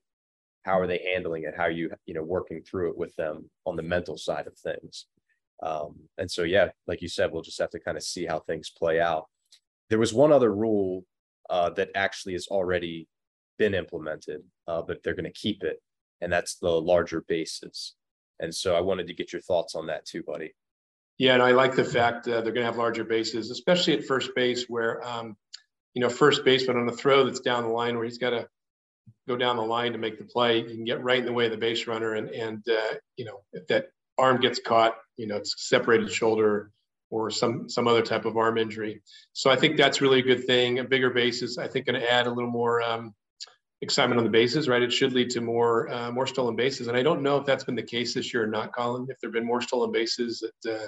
how 0.63 0.79
are 0.79 0.87
they 0.87 1.01
handling 1.13 1.43
it? 1.43 1.53
How 1.55 1.63
are 1.63 1.71
you 1.71 1.91
you 2.05 2.13
know 2.13 2.23
working 2.23 2.61
through 2.61 2.91
it 2.91 2.97
with 2.97 3.15
them 3.15 3.49
on 3.65 3.75
the 3.75 3.83
mental 3.83 4.17
side 4.17 4.47
of 4.47 4.57
things? 4.57 5.05
Um, 5.63 5.95
and 6.17 6.29
so, 6.29 6.43
yeah, 6.43 6.69
like 6.85 7.01
you 7.01 7.07
said, 7.07 7.31
we'll 7.31 7.41
just 7.41 7.59
have 7.59 7.71
to 7.71 7.79
kind 7.79 7.97
of 7.97 8.03
see 8.03 8.25
how 8.25 8.39
things 8.39 8.69
play 8.69 8.99
out. 8.99 9.25
There 9.89 9.99
was 9.99 10.13
one 10.13 10.31
other 10.31 10.53
rule 10.53 11.03
uh, 11.49 11.71
that 11.71 11.89
actually 11.95 12.33
has 12.33 12.47
already 12.47 13.07
been 13.57 13.73
implemented, 13.73 14.41
uh, 14.67 14.81
but 14.81 15.01
they're 15.01 15.15
going 15.15 15.25
to 15.25 15.31
keep 15.31 15.63
it, 15.63 15.81
and 16.21 16.31
that's 16.31 16.55
the 16.55 16.69
larger 16.69 17.23
bases. 17.27 17.95
And 18.39 18.53
so, 18.53 18.75
I 18.75 18.81
wanted 18.81 19.07
to 19.07 19.15
get 19.15 19.33
your 19.33 19.41
thoughts 19.41 19.73
on 19.73 19.87
that 19.87 20.05
too, 20.05 20.21
buddy. 20.23 20.53
Yeah, 21.17 21.33
and 21.33 21.41
I 21.41 21.51
like 21.51 21.75
the 21.75 21.83
fact 21.83 22.25
that 22.25 22.43
they're 22.43 22.53
going 22.53 22.65
to 22.65 22.71
have 22.71 22.77
larger 22.77 23.03
bases, 23.03 23.49
especially 23.49 23.93
at 23.93 24.05
first 24.05 24.35
base, 24.35 24.65
where 24.67 25.03
um, 25.07 25.35
you 25.97 26.01
know 26.01 26.09
first 26.09 26.45
baseman 26.45 26.77
on 26.77 26.87
a 26.87 26.91
throw 26.91 27.23
that's 27.23 27.39
down 27.39 27.63
the 27.63 27.69
line, 27.69 27.95
where 27.95 28.05
he's 28.05 28.19
got 28.19 28.29
to 28.29 28.47
go 29.27 29.35
down 29.35 29.57
the 29.57 29.63
line 29.63 29.93
to 29.93 29.97
make 29.97 30.19
the 30.19 30.25
play. 30.25 30.59
You 30.59 30.75
can 30.75 30.83
get 30.83 31.03
right 31.03 31.17
in 31.17 31.25
the 31.25 31.33
way 31.33 31.45
of 31.45 31.51
the 31.51 31.57
base 31.57 31.87
runner, 31.87 32.13
and 32.13 32.29
and 32.29 32.63
uh, 32.69 32.93
you 33.15 33.25
know 33.25 33.41
if 33.51 33.65
that 33.65 33.87
arm 34.15 34.39
gets 34.39 34.59
caught, 34.59 34.95
you 35.17 35.25
know, 35.25 35.37
it's 35.37 35.67
separated 35.67 36.11
shoulder 36.11 36.69
or 37.09 37.31
some 37.31 37.67
some 37.67 37.87
other 37.87 38.03
type 38.03 38.25
of 38.25 38.37
arm 38.37 38.59
injury. 38.59 39.01
So 39.33 39.49
I 39.49 39.55
think 39.55 39.75
that's 39.75 39.99
really 39.99 40.19
a 40.19 40.21
good 40.21 40.45
thing. 40.45 40.77
A 40.77 40.83
bigger 40.83 41.09
bases, 41.09 41.57
I 41.57 41.67
think, 41.67 41.87
going 41.87 41.99
to 41.99 42.13
add 42.13 42.27
a 42.27 42.31
little 42.31 42.51
more 42.51 42.83
um, 42.83 43.15
excitement 43.81 44.19
on 44.19 44.23
the 44.23 44.29
bases, 44.29 44.69
right? 44.69 44.83
It 44.83 44.93
should 44.93 45.13
lead 45.13 45.31
to 45.31 45.41
more 45.41 45.89
uh, 45.91 46.11
more 46.11 46.27
stolen 46.27 46.55
bases, 46.55 46.89
and 46.89 46.95
I 46.95 47.01
don't 47.01 47.23
know 47.23 47.37
if 47.37 47.45
that's 47.47 47.63
been 47.63 47.73
the 47.73 47.81
case 47.81 48.13
this 48.13 48.31
year 48.35 48.43
or 48.43 48.47
not, 48.47 48.71
Colin. 48.71 49.07
If 49.09 49.17
there've 49.19 49.33
been 49.33 49.47
more 49.47 49.61
stolen 49.63 49.91
bases 49.91 50.47
that 50.61 50.75
uh, 50.75 50.87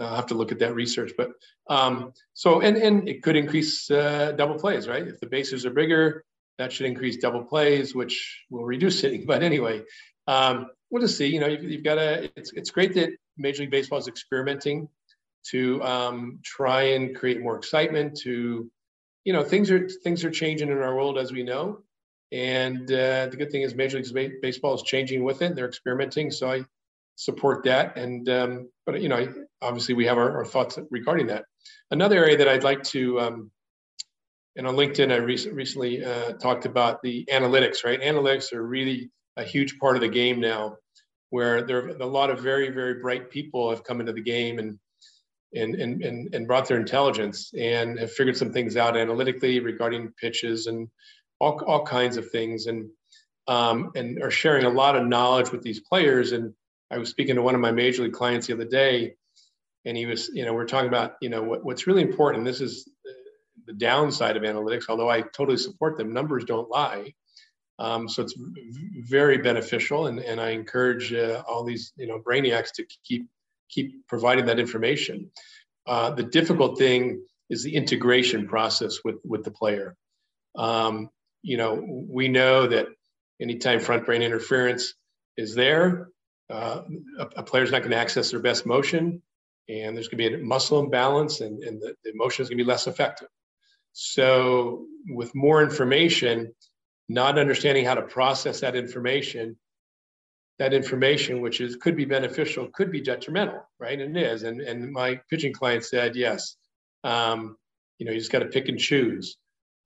I'll 0.00 0.16
have 0.16 0.26
to 0.26 0.34
look 0.34 0.52
at 0.52 0.58
that 0.58 0.74
research. 0.74 1.12
But 1.16 1.30
um, 1.68 2.12
so, 2.32 2.60
and, 2.60 2.76
and 2.76 3.08
it 3.08 3.22
could 3.22 3.36
increase 3.36 3.90
uh, 3.90 4.32
double 4.32 4.56
plays, 4.56 4.88
right? 4.88 5.06
If 5.06 5.20
the 5.20 5.26
bases 5.26 5.64
are 5.66 5.70
bigger, 5.70 6.24
that 6.58 6.72
should 6.72 6.86
increase 6.86 7.16
double 7.16 7.44
plays, 7.44 7.94
which 7.94 8.44
will 8.50 8.64
reduce 8.64 9.00
hitting. 9.00 9.26
But 9.26 9.42
anyway, 9.42 9.82
um, 10.26 10.70
we'll 10.90 11.02
just 11.02 11.16
see. 11.16 11.26
You 11.26 11.40
know, 11.40 11.46
you've, 11.46 11.64
you've 11.64 11.84
got 11.84 11.96
to, 11.96 12.30
it's, 12.36 12.52
it's 12.52 12.70
great 12.70 12.94
that 12.94 13.10
Major 13.36 13.62
League 13.62 13.70
Baseball 13.70 13.98
is 13.98 14.08
experimenting 14.08 14.88
to 15.50 15.82
um, 15.82 16.38
try 16.42 16.82
and 16.82 17.14
create 17.14 17.42
more 17.42 17.56
excitement 17.56 18.18
to, 18.20 18.70
you 19.24 19.32
know, 19.32 19.42
things 19.42 19.70
are, 19.70 19.88
things 19.88 20.24
are 20.24 20.30
changing 20.30 20.70
in 20.70 20.78
our 20.78 20.94
world 20.94 21.18
as 21.18 21.32
we 21.32 21.42
know. 21.42 21.80
And 22.32 22.90
uh, 22.90 23.26
the 23.26 23.36
good 23.36 23.52
thing 23.52 23.62
is 23.62 23.74
Major 23.74 24.00
League 24.00 24.40
Baseball 24.40 24.74
is 24.74 24.82
changing 24.82 25.22
with 25.22 25.42
it. 25.42 25.54
They're 25.54 25.68
experimenting. 25.68 26.30
So 26.30 26.50
I 26.50 26.64
support 27.16 27.64
that. 27.64 27.96
And, 27.96 28.28
um, 28.28 28.68
but, 28.86 29.00
you 29.00 29.08
know, 29.08 29.32
obviously 29.62 29.94
we 29.94 30.06
have 30.06 30.18
our, 30.18 30.38
our, 30.38 30.44
thoughts 30.44 30.78
regarding 30.90 31.28
that. 31.28 31.44
Another 31.90 32.16
area 32.16 32.36
that 32.36 32.48
I'd 32.48 32.64
like 32.64 32.82
to, 32.84 33.20
um, 33.20 33.50
and 34.56 34.66
on 34.66 34.76
LinkedIn, 34.76 35.12
I 35.12 35.16
rec- 35.16 35.54
recently 35.54 36.04
uh, 36.04 36.32
talked 36.34 36.66
about 36.66 37.02
the 37.02 37.24
analytics, 37.32 37.84
right? 37.84 38.00
Analytics 38.00 38.52
are 38.52 38.62
really 38.62 39.10
a 39.36 39.42
huge 39.42 39.78
part 39.78 39.96
of 39.96 40.02
the 40.02 40.08
game 40.08 40.40
now, 40.40 40.76
where 41.30 41.62
there 41.62 41.86
are 41.86 41.88
a 41.88 42.06
lot 42.06 42.30
of 42.30 42.40
very, 42.40 42.70
very 42.70 42.94
bright 42.94 43.30
people 43.30 43.70
have 43.70 43.84
come 43.84 44.00
into 44.00 44.12
the 44.12 44.22
game 44.22 44.58
and 44.58 44.78
and, 45.54 45.76
and, 45.76 46.02
and, 46.02 46.34
and 46.34 46.46
brought 46.46 46.66
their 46.66 46.80
intelligence 46.80 47.52
and 47.56 47.98
have 47.98 48.12
figured 48.12 48.36
some 48.36 48.52
things 48.52 48.76
out 48.76 48.96
analytically 48.96 49.60
regarding 49.60 50.12
pitches 50.20 50.66
and 50.66 50.88
all, 51.38 51.62
all 51.64 51.84
kinds 51.84 52.16
of 52.16 52.28
things 52.30 52.66
and 52.66 52.90
um, 53.46 53.90
and 53.94 54.22
are 54.22 54.30
sharing 54.30 54.64
a 54.64 54.70
lot 54.70 54.96
of 54.96 55.06
knowledge 55.06 55.52
with 55.52 55.62
these 55.62 55.80
players. 55.80 56.32
And 56.32 56.54
I 56.94 56.98
was 56.98 57.10
speaking 57.10 57.34
to 57.34 57.42
one 57.42 57.56
of 57.56 57.60
my 57.60 57.72
major 57.72 58.04
league 58.04 58.12
clients 58.12 58.46
the 58.46 58.52
other 58.52 58.64
day, 58.64 59.16
and 59.84 59.96
he 59.96 60.06
was, 60.06 60.30
you 60.32 60.44
know, 60.44 60.54
we're 60.54 60.66
talking 60.66 60.88
about, 60.88 61.14
you 61.20 61.28
know, 61.28 61.42
what, 61.42 61.64
what's 61.64 61.86
really 61.88 62.02
important. 62.02 62.44
This 62.44 62.60
is 62.60 62.88
the 63.66 63.72
downside 63.72 64.36
of 64.36 64.44
analytics, 64.44 64.84
although 64.88 65.10
I 65.10 65.22
totally 65.22 65.58
support 65.58 65.98
them. 65.98 66.12
Numbers 66.12 66.44
don't 66.44 66.70
lie. 66.70 67.14
Um, 67.80 68.08
so 68.08 68.22
it's 68.22 68.34
very 69.08 69.38
beneficial, 69.38 70.06
and, 70.06 70.20
and 70.20 70.40
I 70.40 70.50
encourage 70.50 71.12
uh, 71.12 71.42
all 71.48 71.64
these, 71.64 71.92
you 71.96 72.06
know, 72.06 72.20
brainiacs 72.20 72.72
to 72.74 72.84
keep 73.04 73.26
keep 73.68 74.06
providing 74.06 74.46
that 74.46 74.60
information. 74.60 75.30
Uh, 75.86 76.10
the 76.10 76.22
difficult 76.22 76.78
thing 76.78 77.24
is 77.50 77.64
the 77.64 77.74
integration 77.74 78.46
process 78.46 78.98
with 79.04 79.16
with 79.24 79.42
the 79.42 79.50
player. 79.50 79.96
Um, 80.56 81.10
you 81.42 81.56
know, 81.56 81.84
we 82.08 82.28
know 82.28 82.68
that 82.68 82.86
anytime 83.40 83.80
front 83.80 84.06
brain 84.06 84.22
interference 84.22 84.94
is 85.36 85.56
there, 85.56 86.10
uh, 86.54 86.82
a, 87.18 87.26
a 87.36 87.42
player 87.42 87.64
is 87.64 87.72
not 87.72 87.80
going 87.80 87.90
to 87.90 87.96
access 87.96 88.30
their 88.30 88.40
best 88.40 88.64
motion, 88.64 89.20
and 89.68 89.96
there's 89.96 90.08
going 90.08 90.22
to 90.22 90.30
be 90.30 90.42
a 90.42 90.44
muscle 90.44 90.78
imbalance, 90.78 91.40
and, 91.40 91.62
and 91.64 91.80
the, 91.80 91.94
the 92.04 92.12
motion 92.14 92.42
is 92.42 92.48
going 92.48 92.58
to 92.58 92.64
be 92.64 92.68
less 92.68 92.86
effective. 92.86 93.28
So, 93.92 94.86
with 95.08 95.34
more 95.34 95.62
information, 95.62 96.54
not 97.08 97.38
understanding 97.38 97.84
how 97.84 97.94
to 97.94 98.02
process 98.02 98.60
that 98.60 98.76
information, 98.76 99.56
that 100.58 100.72
information, 100.72 101.40
which 101.40 101.60
is 101.60 101.76
could 101.76 101.96
be 101.96 102.04
beneficial, 102.04 102.68
could 102.72 102.92
be 102.92 103.00
detrimental, 103.00 103.68
right? 103.80 104.00
And 104.00 104.16
it 104.16 104.22
is. 104.22 104.44
And 104.44 104.60
and 104.60 104.92
my 104.92 105.20
pitching 105.28 105.52
client 105.52 105.84
said, 105.84 106.14
yes, 106.14 106.56
um, 107.02 107.56
you 107.98 108.06
know, 108.06 108.12
you 108.12 108.18
just 108.18 108.32
got 108.32 108.40
to 108.40 108.46
pick 108.46 108.68
and 108.68 108.78
choose. 108.78 109.36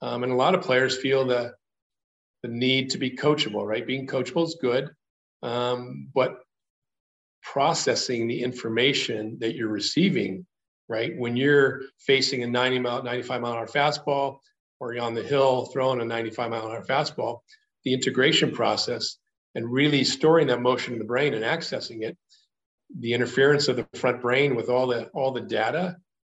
Um, 0.02 0.22
and 0.22 0.32
a 0.32 0.36
lot 0.36 0.54
of 0.54 0.62
players 0.62 0.96
feel 0.98 1.26
the 1.26 1.54
the 2.42 2.48
need 2.48 2.90
to 2.90 2.98
be 2.98 3.10
coachable, 3.10 3.66
right? 3.66 3.86
Being 3.86 4.06
coachable 4.06 4.44
is 4.44 4.58
good, 4.60 4.90
um, 5.42 6.08
but 6.14 6.38
processing 7.52 8.28
the 8.28 8.42
information 8.42 9.38
that 9.40 9.54
you're 9.54 9.68
receiving, 9.68 10.46
right? 10.88 11.16
When 11.16 11.36
you're 11.36 11.82
facing 11.98 12.42
a 12.42 12.46
90 12.46 12.78
mile, 12.80 13.02
95 13.02 13.40
mile 13.40 13.52
an 13.52 13.58
hour 13.58 13.66
fastball, 13.66 14.38
or 14.80 14.92
you're 14.92 15.02
on 15.02 15.14
the 15.14 15.22
hill 15.22 15.66
throwing 15.66 16.00
a 16.00 16.04
95 16.04 16.50
mile 16.50 16.66
an 16.66 16.72
hour 16.72 16.84
fastball, 16.84 17.40
the 17.84 17.94
integration 17.94 18.52
process 18.52 19.16
and 19.54 19.72
really 19.72 20.04
storing 20.04 20.48
that 20.48 20.60
motion 20.60 20.92
in 20.92 20.98
the 20.98 21.04
brain 21.04 21.34
and 21.34 21.44
accessing 21.44 22.02
it, 22.02 22.16
the 22.98 23.14
interference 23.14 23.68
of 23.68 23.76
the 23.76 23.86
front 23.94 24.20
brain 24.20 24.54
with 24.54 24.68
all 24.68 24.86
the 24.86 25.06
all 25.08 25.32
the 25.32 25.40
data, 25.40 25.96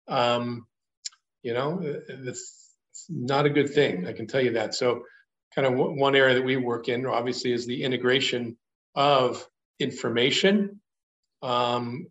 um, 0.07 0.65
you 1.43 1.53
know, 1.53 1.79
it's 1.83 2.75
not 3.09 3.45
a 3.45 3.49
good 3.49 3.73
thing. 3.73 4.07
I 4.07 4.13
can 4.13 4.27
tell 4.27 4.41
you 4.41 4.53
that. 4.53 4.75
So, 4.75 5.03
kind 5.55 5.67
of 5.67 5.73
one 5.73 6.15
area 6.15 6.35
that 6.35 6.45
we 6.45 6.55
work 6.57 6.87
in, 6.87 7.05
obviously, 7.05 7.51
is 7.51 7.65
the 7.65 7.83
integration 7.83 8.57
of 8.95 9.45
information 9.79 10.79
um, 11.41 12.08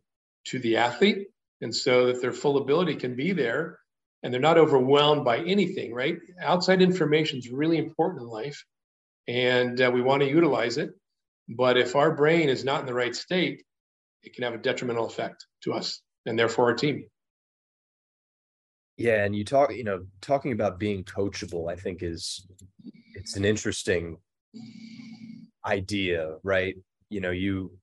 to 0.47 0.59
the 0.59 0.77
athlete, 0.77 1.29
and 1.61 1.75
so 1.75 2.07
that 2.07 2.21
their 2.21 2.33
full 2.33 2.59
ability 2.59 2.97
can 2.97 3.17
be 3.17 3.33
there, 3.33 3.79
and 4.23 4.33
they're 4.33 4.41
not 4.41 4.59
overwhelmed 4.59 5.25
by 5.25 5.39
anything. 5.39 5.93
Right? 5.93 6.19
Outside 6.43 6.83
information 6.83 7.39
is 7.39 7.51
really 7.51 7.79
important 7.79 8.23
in 8.23 8.29
life, 8.29 8.65
and 9.27 9.81
uh, 9.81 9.91
we 9.93 10.03
want 10.03 10.23
to 10.23 10.29
utilize 10.29 10.79
it. 10.79 10.91
But 11.49 11.79
if 11.79 11.97
our 11.97 12.15
brain 12.15 12.49
is 12.49 12.65
not 12.65 12.81
in 12.81 12.87
the 12.87 12.95
right 12.95 13.15
state, 13.15 13.63
it 14.23 14.35
can 14.35 14.45
have 14.45 14.55
a 14.55 14.59
detrimental 14.59 15.07
effect 15.07 15.47
to 15.63 15.73
us 15.73 16.03
and 16.27 16.39
therefore 16.39 16.67
our 16.67 16.75
team. 16.75 17.05
Yeah, 18.97 19.25
and 19.25 19.35
you 19.35 19.45
talk, 19.45 19.73
you 19.73 19.85
know, 19.85 20.07
talking 20.21 20.53
about 20.53 20.79
being 20.79 21.05
coachable, 21.05 21.71
I 21.71 21.77
think 21.77 22.03
is 22.03 22.47
it's 23.15 23.37
an 23.37 23.45
interesting 23.45 24.19
idea, 25.65 26.35
right? 26.43 26.75
You 27.09 27.21
know, 27.21 27.31
you 27.31 27.79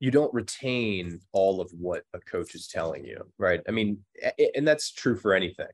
you 0.00 0.10
don't 0.10 0.32
retain 0.32 1.20
all 1.32 1.60
of 1.60 1.70
what 1.72 2.04
a 2.14 2.20
coach 2.20 2.54
is 2.54 2.68
telling 2.68 3.04
you, 3.04 3.20
right? 3.38 3.60
I 3.68 3.72
mean, 3.72 3.98
and 4.54 4.66
that's 4.66 4.92
true 4.92 5.16
for 5.16 5.34
anything, 5.34 5.66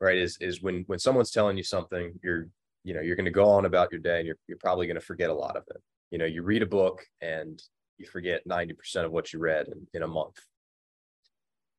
right? 0.00 0.18
Is 0.18 0.36
is 0.40 0.62
when 0.62 0.84
when 0.86 0.98
someone's 0.98 1.30
telling 1.30 1.56
you 1.56 1.62
something, 1.62 2.12
you're 2.22 2.48
you 2.84 2.94
know, 2.94 3.00
you're 3.00 3.16
going 3.16 3.24
to 3.26 3.30
go 3.30 3.48
on 3.48 3.66
about 3.66 3.92
your 3.92 4.00
day 4.00 4.18
and 4.18 4.26
you're 4.26 4.38
you're 4.48 4.58
probably 4.58 4.86
going 4.86 4.98
to 4.98 5.04
forget 5.04 5.30
a 5.30 5.34
lot 5.34 5.56
of 5.56 5.64
it. 5.70 5.82
You 6.10 6.18
know, 6.18 6.24
you 6.24 6.42
read 6.42 6.62
a 6.62 6.66
book 6.66 7.06
and 7.20 7.62
you 7.98 8.06
forget 8.06 8.46
90% 8.48 9.04
of 9.04 9.12
what 9.12 9.32
you 9.32 9.38
read 9.38 9.68
in, 9.68 9.86
in 9.92 10.02
a 10.02 10.08
month 10.08 10.40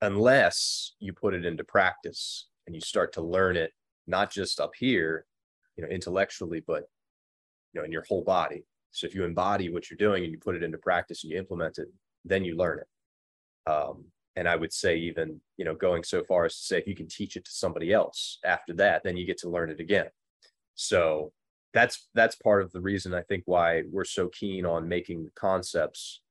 unless 0.01 0.93
you 0.99 1.13
put 1.13 1.33
it 1.33 1.45
into 1.45 1.63
practice 1.63 2.47
and 2.65 2.75
you 2.75 2.81
start 2.81 3.13
to 3.13 3.21
learn 3.21 3.55
it 3.55 3.71
not 4.07 4.31
just 4.31 4.59
up 4.59 4.71
here 4.77 5.25
you 5.75 5.83
know 5.83 5.89
intellectually 5.89 6.61
but 6.65 6.83
you 7.73 7.79
know 7.79 7.85
in 7.85 7.91
your 7.91 8.03
whole 8.07 8.23
body 8.23 8.63
so 8.91 9.07
if 9.07 9.15
you 9.15 9.23
embody 9.23 9.69
what 9.69 9.89
you're 9.89 9.97
doing 9.97 10.23
and 10.23 10.31
you 10.31 10.37
put 10.37 10.55
it 10.55 10.63
into 10.63 10.77
practice 10.77 11.23
and 11.23 11.31
you 11.31 11.37
implement 11.39 11.77
it 11.77 11.87
then 12.23 12.43
you 12.45 12.55
learn 12.55 12.79
it. 12.79 13.71
Um, 13.71 14.05
and 14.35 14.47
i 14.47 14.55
would 14.55 14.71
say 14.71 14.95
even 14.95 15.41
you 15.57 15.65
know 15.65 15.75
going 15.75 16.03
so 16.03 16.23
far 16.23 16.45
as 16.45 16.55
to 16.55 16.61
say 16.61 16.77
if 16.77 16.87
you 16.87 16.95
can 16.95 17.07
teach 17.07 17.35
it 17.35 17.45
to 17.45 17.51
somebody 17.51 17.91
else 17.91 18.39
after 18.45 18.73
that 18.73 19.03
then 19.03 19.17
you 19.17 19.25
get 19.25 19.37
to 19.39 19.49
learn 19.49 19.69
it 19.69 19.79
again. 19.79 20.07
So 20.75 21.31
that's 21.73 22.07
that's 22.13 22.35
part 22.35 22.61
of 22.61 22.71
the 22.73 22.81
reason 22.81 23.13
i 23.13 23.21
think 23.21 23.43
why 23.45 23.83
we're 23.89 24.03
so 24.03 24.27
keen 24.27 24.65
on 24.65 24.89
making 24.89 25.23
the 25.23 25.31
concepts 25.35 26.21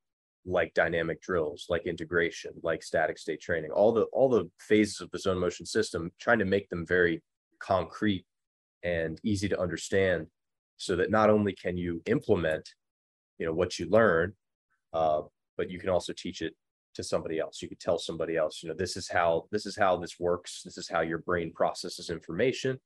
like 0.44 0.74
dynamic 0.74 1.20
drills, 1.20 1.66
like 1.68 1.86
integration, 1.86 2.52
like 2.62 2.82
static 2.82 3.18
state 3.18 3.40
training, 3.40 3.70
all 3.70 3.92
the 3.92 4.04
all 4.12 4.28
the 4.28 4.50
phases 4.58 5.00
of 5.00 5.10
the 5.10 5.18
zone 5.18 5.38
motion 5.38 5.66
system, 5.66 6.10
trying 6.18 6.38
to 6.38 6.44
make 6.44 6.68
them 6.68 6.86
very 6.86 7.22
concrete 7.58 8.24
and 8.82 9.20
easy 9.22 9.48
to 9.48 9.60
understand, 9.60 10.26
so 10.80 10.96
that 10.96 11.10
not 11.10 11.28
only 11.28 11.52
can 11.52 11.76
you 11.76 12.00
implement, 12.06 12.66
you 13.38 13.44
know, 13.44 13.52
what 13.52 13.78
you 13.78 13.86
learn, 13.90 14.32
uh, 14.94 15.20
but 15.58 15.70
you 15.70 15.78
can 15.78 15.90
also 15.90 16.14
teach 16.16 16.40
it 16.40 16.54
to 16.94 17.04
somebody 17.04 17.38
else. 17.38 17.60
You 17.60 17.68
could 17.68 17.80
tell 17.80 17.98
somebody 17.98 18.36
else, 18.36 18.62
you 18.62 18.70
know, 18.70 18.74
this 18.74 18.96
is 18.96 19.06
how 19.06 19.44
this 19.52 19.66
is 19.66 19.76
how 19.76 19.98
this 19.98 20.18
works. 20.18 20.62
This 20.64 20.78
is 20.78 20.88
how 20.88 21.02
your 21.02 21.18
brain 21.18 21.52
processes 21.52 22.08
information, 22.08 22.80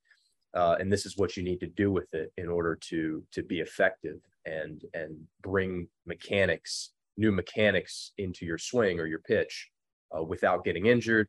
uh, 0.55 0.77
and 0.81 0.93
this 0.93 1.07
is 1.07 1.17
what 1.17 1.37
you 1.37 1.45
need 1.45 1.61
to 1.61 1.69
do 1.69 1.93
with 1.93 2.13
it 2.13 2.33
in 2.37 2.49
order 2.49 2.77
to 2.89 3.23
to 3.33 3.43
be 3.45 3.61
effective 3.61 4.19
and 4.45 4.83
and 4.93 5.17
bring 5.43 5.87
mechanics 6.05 6.95
new 7.17 7.31
mechanics 7.31 8.13
into 8.19 8.45
your 8.45 8.59
swing 8.59 8.99
or 8.99 9.07
your 9.07 9.21
pitch 9.21 9.71
uh, 10.17 10.23
without 10.23 10.65
getting 10.65 10.87
injured 10.87 11.29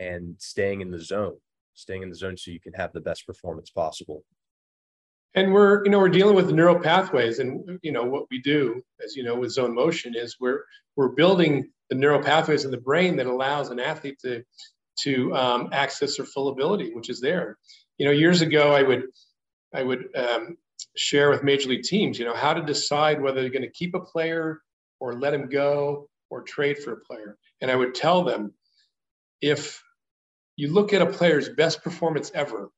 and 0.00 0.34
staying 0.38 0.80
in 0.80 0.90
the 0.90 0.98
zone, 0.98 1.36
staying 1.74 2.02
in 2.02 2.08
the 2.08 2.16
zone 2.16 2.36
so 2.36 2.50
you 2.50 2.60
can 2.60 2.72
have 2.72 2.92
the 2.92 3.00
best 3.00 3.26
performance 3.26 3.70
possible. 3.70 4.24
And 5.36 5.52
we're, 5.52 5.84
you 5.84 5.90
know, 5.90 5.98
we're 5.98 6.08
dealing 6.08 6.34
with 6.34 6.46
the 6.46 6.54
neural 6.54 6.80
pathways, 6.80 7.38
and 7.40 7.78
you 7.82 7.92
know 7.92 8.04
what 8.04 8.24
we 8.30 8.40
do, 8.40 8.82
as 9.04 9.14
you 9.14 9.22
know, 9.22 9.36
with 9.36 9.52
zone 9.52 9.74
motion 9.74 10.14
is 10.16 10.36
we're 10.40 10.62
we're 10.96 11.10
building 11.10 11.70
the 11.90 11.94
neural 11.94 12.22
pathways 12.22 12.64
in 12.64 12.70
the 12.70 12.78
brain 12.78 13.16
that 13.16 13.26
allows 13.26 13.68
an 13.68 13.78
athlete 13.78 14.18
to 14.22 14.42
to 15.00 15.36
um, 15.36 15.68
access 15.72 16.16
their 16.16 16.24
full 16.24 16.48
ability, 16.48 16.94
which 16.94 17.10
is 17.10 17.20
there. 17.20 17.58
You 17.98 18.06
know, 18.06 18.12
years 18.12 18.40
ago, 18.40 18.74
I 18.74 18.82
would 18.82 19.04
I 19.74 19.82
would 19.82 20.08
um, 20.16 20.56
share 20.96 21.28
with 21.28 21.44
major 21.44 21.68
league 21.68 21.82
teams, 21.82 22.18
you 22.18 22.24
know, 22.24 22.34
how 22.34 22.54
to 22.54 22.62
decide 22.62 23.20
whether 23.20 23.42
they're 23.42 23.50
going 23.50 23.62
to 23.62 23.70
keep 23.70 23.94
a 23.94 24.00
player 24.00 24.62
or 25.00 25.18
let 25.18 25.34
him 25.34 25.50
go 25.50 26.08
or 26.30 26.42
trade 26.42 26.78
for 26.78 26.92
a 26.92 27.00
player. 27.00 27.36
And 27.60 27.70
I 27.70 27.76
would 27.76 27.94
tell 27.94 28.24
them 28.24 28.54
if 29.42 29.82
you 30.56 30.72
look 30.72 30.94
at 30.94 31.02
a 31.02 31.06
player's 31.06 31.50
best 31.50 31.84
performance 31.84 32.30
ever, 32.34 32.70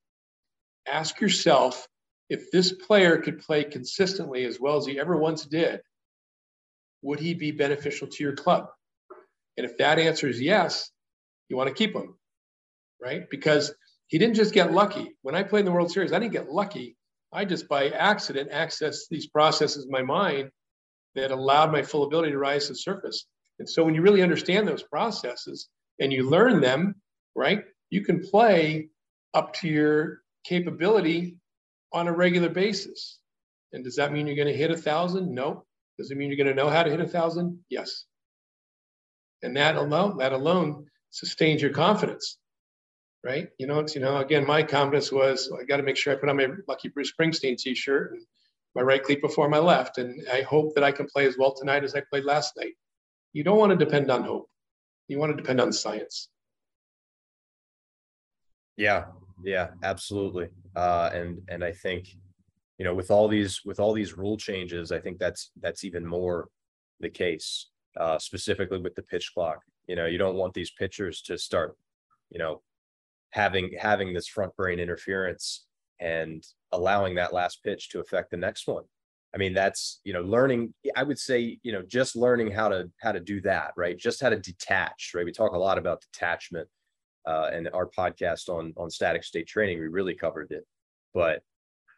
ask 0.89 1.21
yourself 1.21 1.87
if 2.29 2.51
this 2.51 2.73
player 2.73 3.19
could 3.19 3.41
play 3.41 3.65
consistently 3.65 4.45
as 4.45 4.61
well 4.61 4.77
as 4.77 4.87
he 4.87 4.99
ever 4.99 5.17
once 5.17 5.47
did, 5.47 5.81
would 7.03 7.21
he 7.21 7.35
be 7.35 7.53
beneficial 7.53 8.09
to 8.09 8.23
your 8.23 8.35
club? 8.35 8.69
And 9.57 9.65
if 9.65 9.79
that 9.79 9.99
answer 9.99 10.29
is 10.29 10.41
yes, 10.41 10.91
you 11.49 11.57
want 11.57 11.69
to 11.69 11.75
keep 11.75 11.95
him, 11.95 12.17
right? 13.01 13.29
Because 13.31 13.75
he 14.09 14.19
didn't 14.19 14.37
just 14.37 14.55
get 14.55 14.73
lucky. 14.73 15.17
When 15.23 15.35
I 15.35 15.43
played 15.43 15.61
in 15.61 15.67
the 15.67 15.73
World 15.73 15.91
Series, 15.91 16.13
I 16.13 16.19
didn't 16.19 16.33
get 16.33 16.51
lucky. 16.51 16.97
I 17.33 17.45
just 17.45 17.69
by 17.69 17.89
accident 17.91 18.51
accessed 18.51 19.09
these 19.11 19.27
processes 19.27 19.85
in 19.85 19.91
my 19.91 20.03
mind 20.03 20.51
that 21.15 21.31
allowed 21.31 21.73
my 21.73 21.83
full 21.83 22.05
ability 22.05 22.31
to 22.33 22.39
rise 22.39 22.67
to 22.67 22.73
the 22.73 22.79
surface. 22.79 23.27
And 23.59 23.69
so 23.69 23.85
when 23.85 23.95
you 23.95 24.03
really 24.03 24.23
understand 24.23 24.67
those 24.67 24.83
processes 24.83 25.69
and 25.99 26.13
you 26.13 26.29
learn 26.29 26.61
them, 26.61 26.95
right, 27.35 27.65
you 27.91 28.03
can 28.05 28.21
play 28.21 28.89
up 29.35 29.53
to 29.55 29.69
your 29.69 30.21
capability 30.45 31.37
on 31.93 32.09
a 32.09 32.13
regular 32.13 32.49
basis. 32.49 33.19
And 33.73 33.85
does 33.85 33.97
that 33.97 34.13
mean 34.13 34.27
you're 34.27 34.37
going 34.37 34.49
to 34.49 34.55
hit 34.57 34.71
a 34.71 34.77
thousand? 34.77 35.35
No. 35.35 35.65
Does 35.99 36.11
it 36.11 36.17
mean 36.17 36.29
you're 36.29 36.37
going 36.37 36.55
to 36.55 36.55
know 36.55 36.71
how 36.71 36.83
to 36.83 36.91
hit 36.91 37.01
a 37.01 37.07
thousand? 37.07 37.61
Yes. 37.69 38.05
And 39.43 39.57
that 39.57 39.77
alone, 39.77 40.19
that 40.19 40.33
alone 40.33 40.87
sustains 41.11 41.63
your 41.63 41.73
confidence, 41.73 42.39
right? 43.25 43.49
You 43.59 43.67
know, 43.67 43.81
it's, 43.81 43.95
you 43.95 44.01
know, 44.01 44.19
again, 44.19 44.47
my 44.47 44.63
confidence 44.63 45.13
was 45.13 45.53
I 45.59 45.65
got 45.65 45.79
to 45.79 45.83
make 45.83 45.97
sure 45.97 46.13
I 46.13 46.17
put 46.17 46.29
on 46.29 46.37
my 46.37 46.49
lucky 46.67 46.89
Bruce 46.89 47.13
Springsteen 47.13 47.57
T-shirt 47.57 48.13
and 48.13 48.23
my 48.75 48.83
right 48.83 49.03
cleat 49.03 49.21
before 49.21 49.49
my 49.49 49.59
left, 49.59 49.99
and 49.99 50.27
I 50.33 50.43
hope 50.43 50.75
that 50.75 50.85
I 50.85 50.93
can 50.93 51.07
play 51.07 51.27
as 51.27 51.37
well 51.39 51.55
tonight 51.55 51.85
as 51.85 51.95
I 51.95 52.03
played 52.11 52.25
last 52.25 52.53
night. 52.57 52.75
You 53.33 53.43
don't 53.43 53.59
want 53.59 53.77
to 53.77 53.85
depend 53.85 54.11
on 54.11 54.23
hope. 54.23 54.49
You 55.09 55.19
want 55.19 55.37
to 55.37 55.43
depend 55.43 55.61
on 55.61 55.73
science. 55.73 56.29
Yeah, 58.77 59.07
yeah, 59.43 59.69
absolutely. 59.83 60.49
Uh, 60.79 61.11
and 61.13 61.41
and 61.49 61.65
I 61.65 61.73
think, 61.73 62.07
you 62.79 62.85
know, 62.85 62.95
with 62.95 63.11
all 63.11 63.27
these 63.27 63.63
with 63.65 63.81
all 63.81 63.93
these 63.93 64.17
rule 64.17 64.37
changes, 64.37 64.93
I 64.93 65.01
think 65.01 65.19
that's 65.19 65.51
that's 65.61 65.83
even 65.83 66.07
more 66.07 66.49
the 67.01 67.11
case. 67.11 67.71
Uh, 67.99 68.17
specifically 68.17 68.79
with 68.79 68.95
the 68.95 69.03
pitch 69.03 69.33
clock, 69.35 69.59
you 69.89 69.97
know, 69.97 70.07
you 70.07 70.19
don't 70.19 70.37
want 70.37 70.55
these 70.55 70.71
pitchers 70.71 71.21
to 71.23 71.37
start, 71.37 71.77
you 72.31 72.39
know, 72.39 72.63
having 73.31 73.73
having 73.77 74.15
this 74.15 74.29
front 74.29 74.55
brain 74.55 74.79
interference 74.79 75.67
and 75.99 76.47
allowing 76.71 77.17
that 77.17 77.33
last 77.33 77.65
pitch 77.65 77.89
to 77.89 77.99
affect 77.99 78.31
the 78.31 78.37
next 78.37 78.69
one. 78.69 78.85
I 79.35 79.39
mean, 79.39 79.55
that's 79.55 80.01
you 80.05 80.13
know, 80.13 80.23
learning. 80.23 80.73
I 80.95 81.03
would 81.03 81.19
say, 81.19 81.59
you 81.65 81.73
know, 81.73 81.83
just 81.83 82.15
learning 82.15 82.53
how 82.53 82.69
to 82.69 82.89
how 83.03 83.11
to 83.11 83.21
do 83.21 83.41
that, 83.41 83.73
right? 83.77 83.99
Just 83.99 84.23
how 84.23 84.29
to 84.29 84.39
detach, 84.39 85.11
right? 85.13 85.25
We 85.25 85.33
talk 85.33 85.55
a 85.55 85.59
lot 85.59 85.77
about 85.77 86.05
detachment 86.13 86.69
uh, 87.29 87.51
and 87.53 87.69
our 87.75 87.87
podcast 87.87 88.49
on 88.49 88.73
on 88.77 88.91
static 88.91 89.23
state 89.23 89.47
training, 89.47 89.79
we 89.79 89.89
really 89.89 90.15
covered 90.15 90.51
it. 90.51 90.67
But 91.13 91.43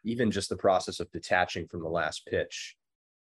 even 0.03 0.29
just 0.29 0.49
the 0.49 0.57
process 0.57 0.99
of 0.99 1.11
detaching 1.11 1.67
from 1.67 1.81
the 1.81 1.89
last 1.89 2.25
pitch 2.25 2.75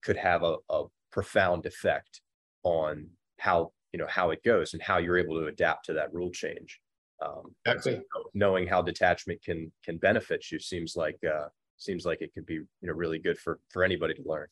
could 0.03 0.17
have 0.17 0.43
a, 0.43 0.57
a 0.69 0.85
profound 1.13 1.65
effect 1.65 2.21
on 2.65 3.07
how 3.39 3.71
you 3.93 3.99
know 4.01 4.07
how 4.09 4.31
it 4.31 4.43
goes 4.43 4.73
and 4.73 4.83
how 4.83 4.99
you're 4.99 5.19
able 5.19 5.39
to 5.39 5.47
adapt 5.47 5.87
to 5.87 5.93
that 5.93 6.13
rule 6.13 6.31
change. 6.31 6.81
Um, 7.25 7.55
exactly. 7.67 8.03
So 8.13 8.31
knowing 8.35 8.67
how 8.67 8.83
detachment 8.83 9.41
can 9.45 9.71
can 9.85 9.97
benefit 9.99 10.51
you 10.51 10.59
seems 10.59 10.97
like 10.97 11.19
uh, 11.25 11.49
seems 11.77 12.05
like 12.05 12.21
it 12.21 12.35
could 12.35 12.47
be 12.47 12.55
you 12.55 12.67
know 12.83 12.95
really 12.95 13.21
good 13.21 13.39
for 13.39 13.61
for 13.69 13.85
anybody 13.85 14.15
to 14.15 14.23
learn. 14.25 14.49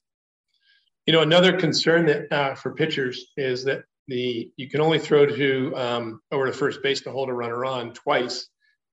You 1.07 1.14
know, 1.14 1.23
another 1.23 1.59
concern 1.59 2.07
that 2.07 2.33
uh, 2.33 2.54
for 2.54 2.75
pitchers 2.75 3.33
is 3.37 3.64
that 3.64 3.83
the 4.09 4.50
you 4.57 4.69
can 4.69 4.80
only 4.80 4.99
throw 4.99 5.26
to 5.26 5.76
um, 5.76 6.21
over 6.33 6.47
to 6.47 6.52
first 6.52 6.83
base 6.83 7.02
to 7.02 7.12
hold 7.12 7.28
a 7.28 7.33
runner 7.33 7.64
on 7.64 7.92
twice. 7.92 8.49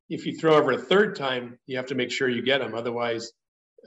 If 0.09 0.25
you 0.25 0.37
throw 0.37 0.55
over 0.55 0.71
a 0.71 0.77
third 0.77 1.15
time, 1.15 1.59
you 1.65 1.77
have 1.77 1.87
to 1.87 1.95
make 1.95 2.11
sure 2.11 2.29
you 2.29 2.41
get 2.41 2.61
him. 2.61 2.75
Otherwise, 2.75 3.31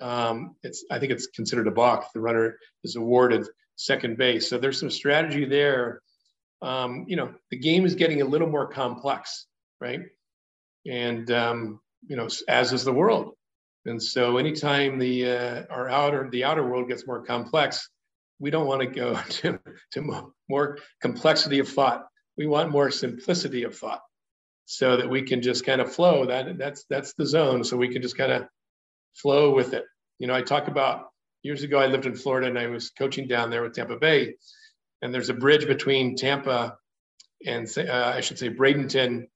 um, 0.01 0.57
it's 0.63 0.85
I 0.91 0.99
think 0.99 1.13
it's 1.13 1.29
considered 1.29 1.67
a 1.67 1.71
balk. 1.71 2.13
The 2.13 2.21
runner 2.21 2.57
is 2.85 2.97
awarded 2.97 3.47
second 3.77 4.19
base. 4.19 4.49
So 4.49 4.59
there's 4.59 4.79
some 4.79 4.91
strategy 4.91 5.47
there. 5.47 6.03
Um, 6.63 7.07
you 7.09 7.17
know, 7.17 7.33
the 7.51 7.59
game 7.59 7.87
is 7.87 7.95
getting 7.95 8.21
a 8.21 8.27
little 8.27 8.49
more 8.49 8.69
complex, 8.69 9.47
right? 9.81 10.01
And 10.87 11.31
um, 11.31 11.81
you 12.07 12.17
know, 12.17 12.29
as 12.49 12.73
is 12.73 12.85
the 12.85 12.93
world. 12.93 13.35
And 13.87 14.03
so 14.03 14.37
anytime 14.37 14.99
the 14.99 15.31
uh, 15.31 15.63
our 15.71 15.89
outer 15.89 16.29
the 16.31 16.45
outer 16.45 16.67
world 16.69 16.89
gets 16.89 17.07
more 17.07 17.25
complex, 17.25 17.89
we 18.41 18.51
don't 18.51 18.67
want 18.67 18.81
to 18.81 18.87
go 18.87 19.15
to, 19.29 19.61
to 19.93 20.33
more 20.49 20.79
complexity 21.01 21.61
of 21.61 21.69
thought. 21.69 22.07
We 22.37 22.47
want 22.47 22.71
more 22.71 22.91
simplicity 22.91 23.65
of 23.65 23.77
thought 23.77 24.01
so 24.65 24.97
that 24.97 25.09
we 25.09 25.23
can 25.23 25.43
just 25.43 25.65
kind 25.65 25.81
of 25.81 25.93
flow. 25.93 26.27
That 26.27 26.59
that's 26.59 26.85
that's 26.89 27.13
the 27.15 27.27
zone. 27.27 27.63
So 27.65 27.77
we 27.77 27.93
can 27.93 28.03
just 28.03 28.17
kind 28.17 28.33
of 28.33 28.47
flow 29.15 29.55
with 29.55 29.75
it. 29.75 29.85
You 30.19 30.27
know, 30.27 30.35
I 30.35 30.43
talk 30.43 30.69
about 30.69 31.09
years 31.43 31.63
ago, 31.63 31.79
I 31.79 31.87
lived 31.87 32.07
in 32.07 32.15
Florida 32.15 32.49
and 32.49 32.59
I 32.59 32.67
was 32.69 32.91
coaching 32.91 33.29
down 33.29 33.51
there 33.51 33.63
with 33.63 33.75
Tampa 33.75 33.97
Bay. 33.97 34.35
And 35.03 35.13
there's 35.13 35.31
a 35.31 35.35
bridge 35.35 35.67
between 35.67 36.17
Tampa 36.17 36.77
and 37.47 37.67
uh, 37.77 38.13
I 38.15 38.21
should 38.21 38.39
say 38.39 38.51
Bradenton 38.51 39.27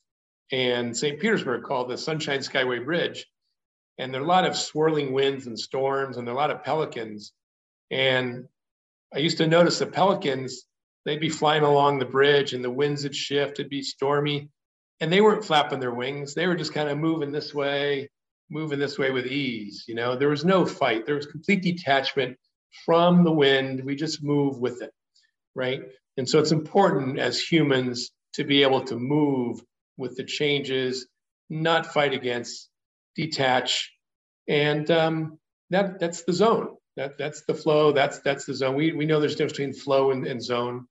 and 0.53 0.97
St. 0.97 1.21
Petersburg 1.21 1.63
called 1.65 1.89
the 1.89 1.97
Sunshine 1.97 2.41
Skyway 2.41 2.85
Bridge. 2.85 3.27
And 3.99 4.13
there 4.13 4.21
are 4.21 4.25
a 4.25 4.29
lot 4.29 4.45
of 4.45 4.57
swirling 4.57 5.13
winds 5.13 5.47
and 5.47 5.59
storms, 5.59 6.17
and 6.17 6.27
there 6.27 6.35
are 6.35 6.37
a 6.37 6.41
lot 6.41 6.51
of 6.51 6.65
pelicans. 6.65 7.33
And 7.91 8.49
I 9.15 9.19
used 9.19 9.39
to 9.39 9.47
notice 9.47 9.79
the 9.79 9.87
pelicans, 9.87 10.65
they'd 11.05 11.21
be 11.21 11.29
flying 11.29 11.63
along 11.63 11.99
the 11.99 12.05
bridge 12.05 12.53
and 12.53 12.65
the 12.65 12.71
winds 12.71 13.05
would 13.05 13.15
shift, 13.15 13.61
it'd 13.61 13.71
be 13.71 13.83
stormy. 13.83 14.49
And 15.01 15.13
they 15.13 15.21
weren't 15.21 15.45
flapping 15.45 15.81
their 15.81 15.95
wings. 15.95 16.35
They 16.35 16.47
were 16.47 16.57
just 16.57 16.73
kind 16.73 16.89
of 16.89 16.99
moving 16.99 17.31
this 17.31 17.53
way, 17.55 18.11
moving 18.51 18.79
this 18.79 18.99
way 18.99 19.11
with 19.11 19.27
ease. 19.27 19.85
You 19.87 19.95
know, 19.95 20.17
there 20.17 20.29
was 20.29 20.45
no 20.45 20.67
fight. 20.67 21.07
There 21.07 21.17
was 21.17 21.27
complete 21.27 21.63
detachment 21.63 22.39
from 22.85 23.25
the 23.25 23.33
wind. 23.33 23.85
We 23.85 23.97
just 23.97 24.23
move 24.23 24.59
with 24.59 24.83
it, 24.83 24.93
right? 25.55 25.83
And 26.17 26.29
so 26.29 26.39
it's 26.39 26.53
important 26.53 27.19
as 27.19 27.41
humans 27.41 28.11
to 28.35 28.45
be 28.45 28.63
able 28.63 28.83
to 28.85 28.97
move 28.97 29.61
with 29.97 30.17
the 30.17 30.25
changes, 30.25 31.07
not 31.51 31.87
fight 31.87 32.15
against, 32.15 32.69
detach, 33.15 33.93
and 34.49 34.91
um, 34.91 35.39
that 35.71 35.99
that's 35.99 36.25
the 36.25 36.33
zone. 36.33 36.77
That 36.97 37.19
that's 37.19 37.43
the 37.43 37.55
flow. 37.55 37.93
That's 37.93 38.21
that's 38.21 38.45
the 38.45 38.55
zone. 38.55 38.77
We 38.77 38.93
we 38.93 39.07
know 39.07 39.21
there's 39.21 39.35
a 39.35 39.37
difference 39.37 39.59
between 39.59 39.75
flow 39.75 40.13
and, 40.13 40.27
and 40.27 40.43
zone, 40.43 40.87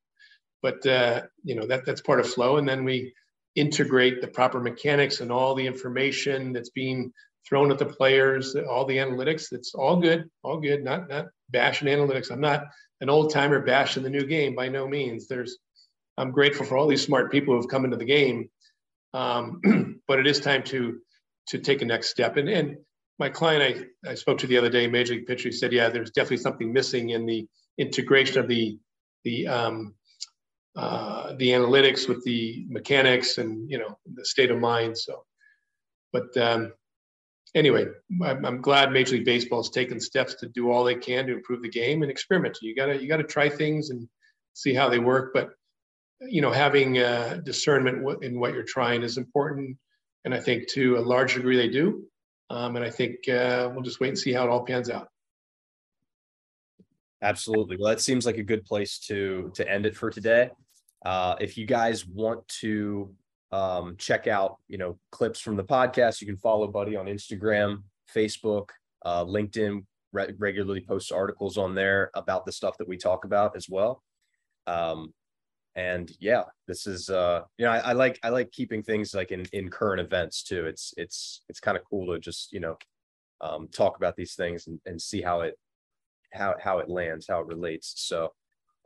but 0.61 0.85
uh, 0.85 1.23
you 1.43 1.55
know 1.55 1.65
that 1.67 1.85
that's 1.85 2.01
part 2.01 2.19
of 2.19 2.29
flow. 2.29 2.57
And 2.57 2.67
then 2.67 2.83
we 2.83 3.13
integrate 3.55 4.19
the 4.21 4.27
proper 4.27 4.59
mechanics 4.59 5.21
and 5.21 5.31
all 5.31 5.55
the 5.55 5.65
information 5.65 6.51
that's 6.51 6.71
being 6.71 7.13
thrown 7.47 7.71
at 7.71 7.77
the 7.77 7.85
players, 7.85 8.55
all 8.55 8.85
the 8.85 8.97
analytics. 8.97 9.51
It's 9.51 9.75
all 9.75 9.97
good, 9.97 10.29
all 10.43 10.59
good. 10.59 10.83
Not 10.83 11.09
not 11.09 11.27
bashing 11.49 11.87
analytics. 11.87 12.31
I'm 12.31 12.41
not 12.41 12.65
an 12.99 13.09
old 13.09 13.31
timer 13.31 13.61
bashing 13.61 14.03
the 14.03 14.09
new 14.09 14.25
game 14.25 14.55
by 14.55 14.67
no 14.67 14.87
means. 14.87 15.27
There's 15.27 15.57
I'm 16.17 16.31
grateful 16.31 16.65
for 16.65 16.77
all 16.77 16.87
these 16.87 17.03
smart 17.03 17.31
people 17.31 17.53
who 17.53 17.61
have 17.61 17.69
come 17.69 17.85
into 17.85 17.97
the 17.97 18.05
game, 18.05 18.49
um, 19.13 20.01
but 20.07 20.19
it 20.19 20.27
is 20.27 20.39
time 20.39 20.63
to 20.63 20.99
to 21.47 21.59
take 21.59 21.81
a 21.81 21.85
next 21.85 22.09
step. 22.09 22.37
And 22.37 22.49
and 22.49 22.77
my 23.19 23.29
client 23.29 23.87
I, 24.05 24.11
I 24.11 24.15
spoke 24.15 24.39
to 24.39 24.47
the 24.47 24.57
other 24.57 24.69
day, 24.69 24.87
Major 24.87 25.13
League 25.13 25.27
Pitcher, 25.27 25.51
said, 25.51 25.71
yeah, 25.71 25.89
there's 25.89 26.11
definitely 26.11 26.37
something 26.37 26.73
missing 26.73 27.09
in 27.09 27.25
the 27.25 27.47
integration 27.77 28.39
of 28.39 28.47
the 28.47 28.77
the 29.23 29.47
um, 29.47 29.95
uh, 30.75 31.33
the 31.37 31.49
analytics 31.49 32.09
with 32.09 32.23
the 32.23 32.65
mechanics 32.67 33.37
and 33.37 33.69
you 33.69 33.77
know 33.77 33.97
the 34.15 34.25
state 34.25 34.51
of 34.51 34.59
mind. 34.59 34.97
So, 34.97 35.23
but 36.11 36.35
um, 36.37 36.73
anyway, 37.55 37.85
I'm, 38.23 38.45
I'm, 38.45 38.61
glad 38.61 38.91
Major 38.91 39.15
League 39.15 39.25
Baseball 39.25 39.61
has 39.61 39.69
taken 39.69 39.99
steps 39.99 40.35
to 40.35 40.47
do 40.47 40.71
all 40.71 40.83
they 40.83 40.95
can 40.95 41.27
to 41.27 41.33
improve 41.33 41.61
the 41.61 41.69
game 41.69 42.01
and 42.01 42.11
experiment. 42.11 42.57
You 42.61 42.75
gotta 42.75 43.01
you 43.01 43.07
gotta 43.07 43.23
try 43.23 43.49
things 43.49 43.91
and 43.91 44.07
see 44.53 44.73
how 44.73 44.89
they 44.89 44.99
work. 44.99 45.31
But 45.33 45.51
you 46.21 46.41
know, 46.41 46.51
having 46.51 46.97
uh, 46.97 47.41
discernment 47.43 48.23
in 48.23 48.39
what 48.39 48.53
you're 48.53 48.63
trying 48.63 49.03
is 49.03 49.17
important, 49.17 49.77
and 50.25 50.33
I 50.33 50.39
think 50.39 50.69
to 50.69 50.97
a 50.97 51.01
large 51.01 51.35
degree 51.35 51.57
they 51.57 51.69
do. 51.69 52.03
Um, 52.53 52.75
and 52.75 52.85
I 52.85 52.89
think 52.91 53.27
uh, 53.27 53.69
we'll 53.73 53.81
just 53.81 53.99
wait 53.99 54.09
and 54.09 54.17
see 54.17 54.31
how 54.31 54.43
it 54.43 54.49
all 54.49 54.63
pans 54.63 54.87
out. 54.87 55.07
Absolutely. 57.23 57.77
Well, 57.77 57.89
that 57.89 57.99
seems 57.99 58.27
like 58.27 58.37
a 58.37 58.43
good 58.43 58.63
place 58.63 58.99
to 59.07 59.51
to 59.55 59.67
end 59.67 59.87
it 59.87 59.95
for 59.95 60.11
today. 60.11 60.51
Uh, 61.03 61.35
if 61.41 61.57
you 61.57 61.65
guys 61.65 62.05
want 62.05 62.47
to 62.59 63.11
um, 63.51 63.95
check 63.97 64.27
out, 64.27 64.57
you 64.67 64.77
know, 64.77 64.99
clips 65.11 65.39
from 65.39 65.55
the 65.55 65.63
podcast, 65.63 66.21
you 66.21 66.27
can 66.27 66.37
follow 66.37 66.67
Buddy 66.67 66.95
on 66.95 67.07
Instagram, 67.07 67.81
Facebook, 68.13 68.69
uh, 69.03 69.25
LinkedIn. 69.25 69.85
Re- 70.11 70.35
regularly 70.37 70.81
posts 70.81 71.11
articles 71.11 71.57
on 71.57 71.73
there 71.73 72.11
about 72.13 72.45
the 72.45 72.51
stuff 72.51 72.77
that 72.77 72.87
we 72.87 72.97
talk 72.97 73.25
about 73.25 73.55
as 73.55 73.67
well. 73.67 74.03
Um, 74.67 75.11
and 75.75 76.11
yeah 76.19 76.43
this 76.67 76.85
is 76.85 77.09
uh 77.09 77.41
you 77.57 77.65
know 77.65 77.71
I, 77.71 77.77
I, 77.79 77.93
like 77.93 78.19
i 78.23 78.29
like 78.29 78.51
keeping 78.51 78.83
things 78.83 79.15
like 79.15 79.31
in 79.31 79.45
in 79.53 79.69
current 79.69 80.01
events 80.01 80.43
too. 80.43 80.65
It's 80.65 80.93
it's 80.97 81.41
it's 81.49 81.59
kind 81.59 81.77
of 81.77 81.83
cool 81.89 82.13
to 82.13 82.19
just 82.19 82.51
you 82.53 82.59
know 82.59 82.77
um 83.41 83.67
talk 83.69 83.97
about 83.97 84.15
these 84.15 84.35
things 84.35 84.67
and, 84.67 84.79
and 84.85 85.01
see 85.01 85.21
how 85.21 85.41
it 85.41 85.57
how 86.31 86.55
how 86.61 86.79
it 86.79 86.89
lands 86.89 87.25
how 87.27 87.39
it 87.41 87.47
relates. 87.47 87.93
So 87.97 88.33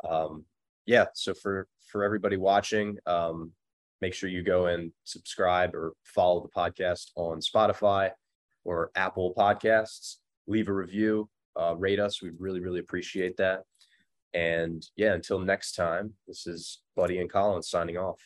um 0.08 0.46
yeah 0.86 1.06
so 1.14 1.34
for 1.34 1.68
for 1.92 2.04
everybody 2.04 2.38
watching 2.38 2.98
um 3.06 3.52
make 4.00 4.14
sure 4.14 4.30
you 4.30 4.44
go 4.44 4.68
and 4.68 4.92
subscribe 5.04 5.74
or 5.74 5.94
follow 6.04 6.42
the 6.42 6.50
podcast 6.50 7.10
on 7.16 7.40
spotify 7.40 8.12
or 8.64 8.92
apple 8.96 9.34
podcasts. 9.36 10.18
Leave 10.46 10.70
a 10.70 10.74
review 10.74 11.28
uh, 11.58 11.76
rate 11.76 12.00
us. 12.00 12.22
We 12.22 12.32
really 12.38 12.60
really 12.60 12.80
appreciate 12.80 13.36
that 13.38 13.64
and 14.34 14.86
yeah, 14.96 15.14
until 15.14 15.40
next 15.40 15.74
time, 15.74 16.14
this 16.28 16.48
is 16.48 16.82
Buddy 16.96 17.20
and 17.20 17.32
Collins 17.32 17.70
signing 17.70 17.98
off. 17.98 18.20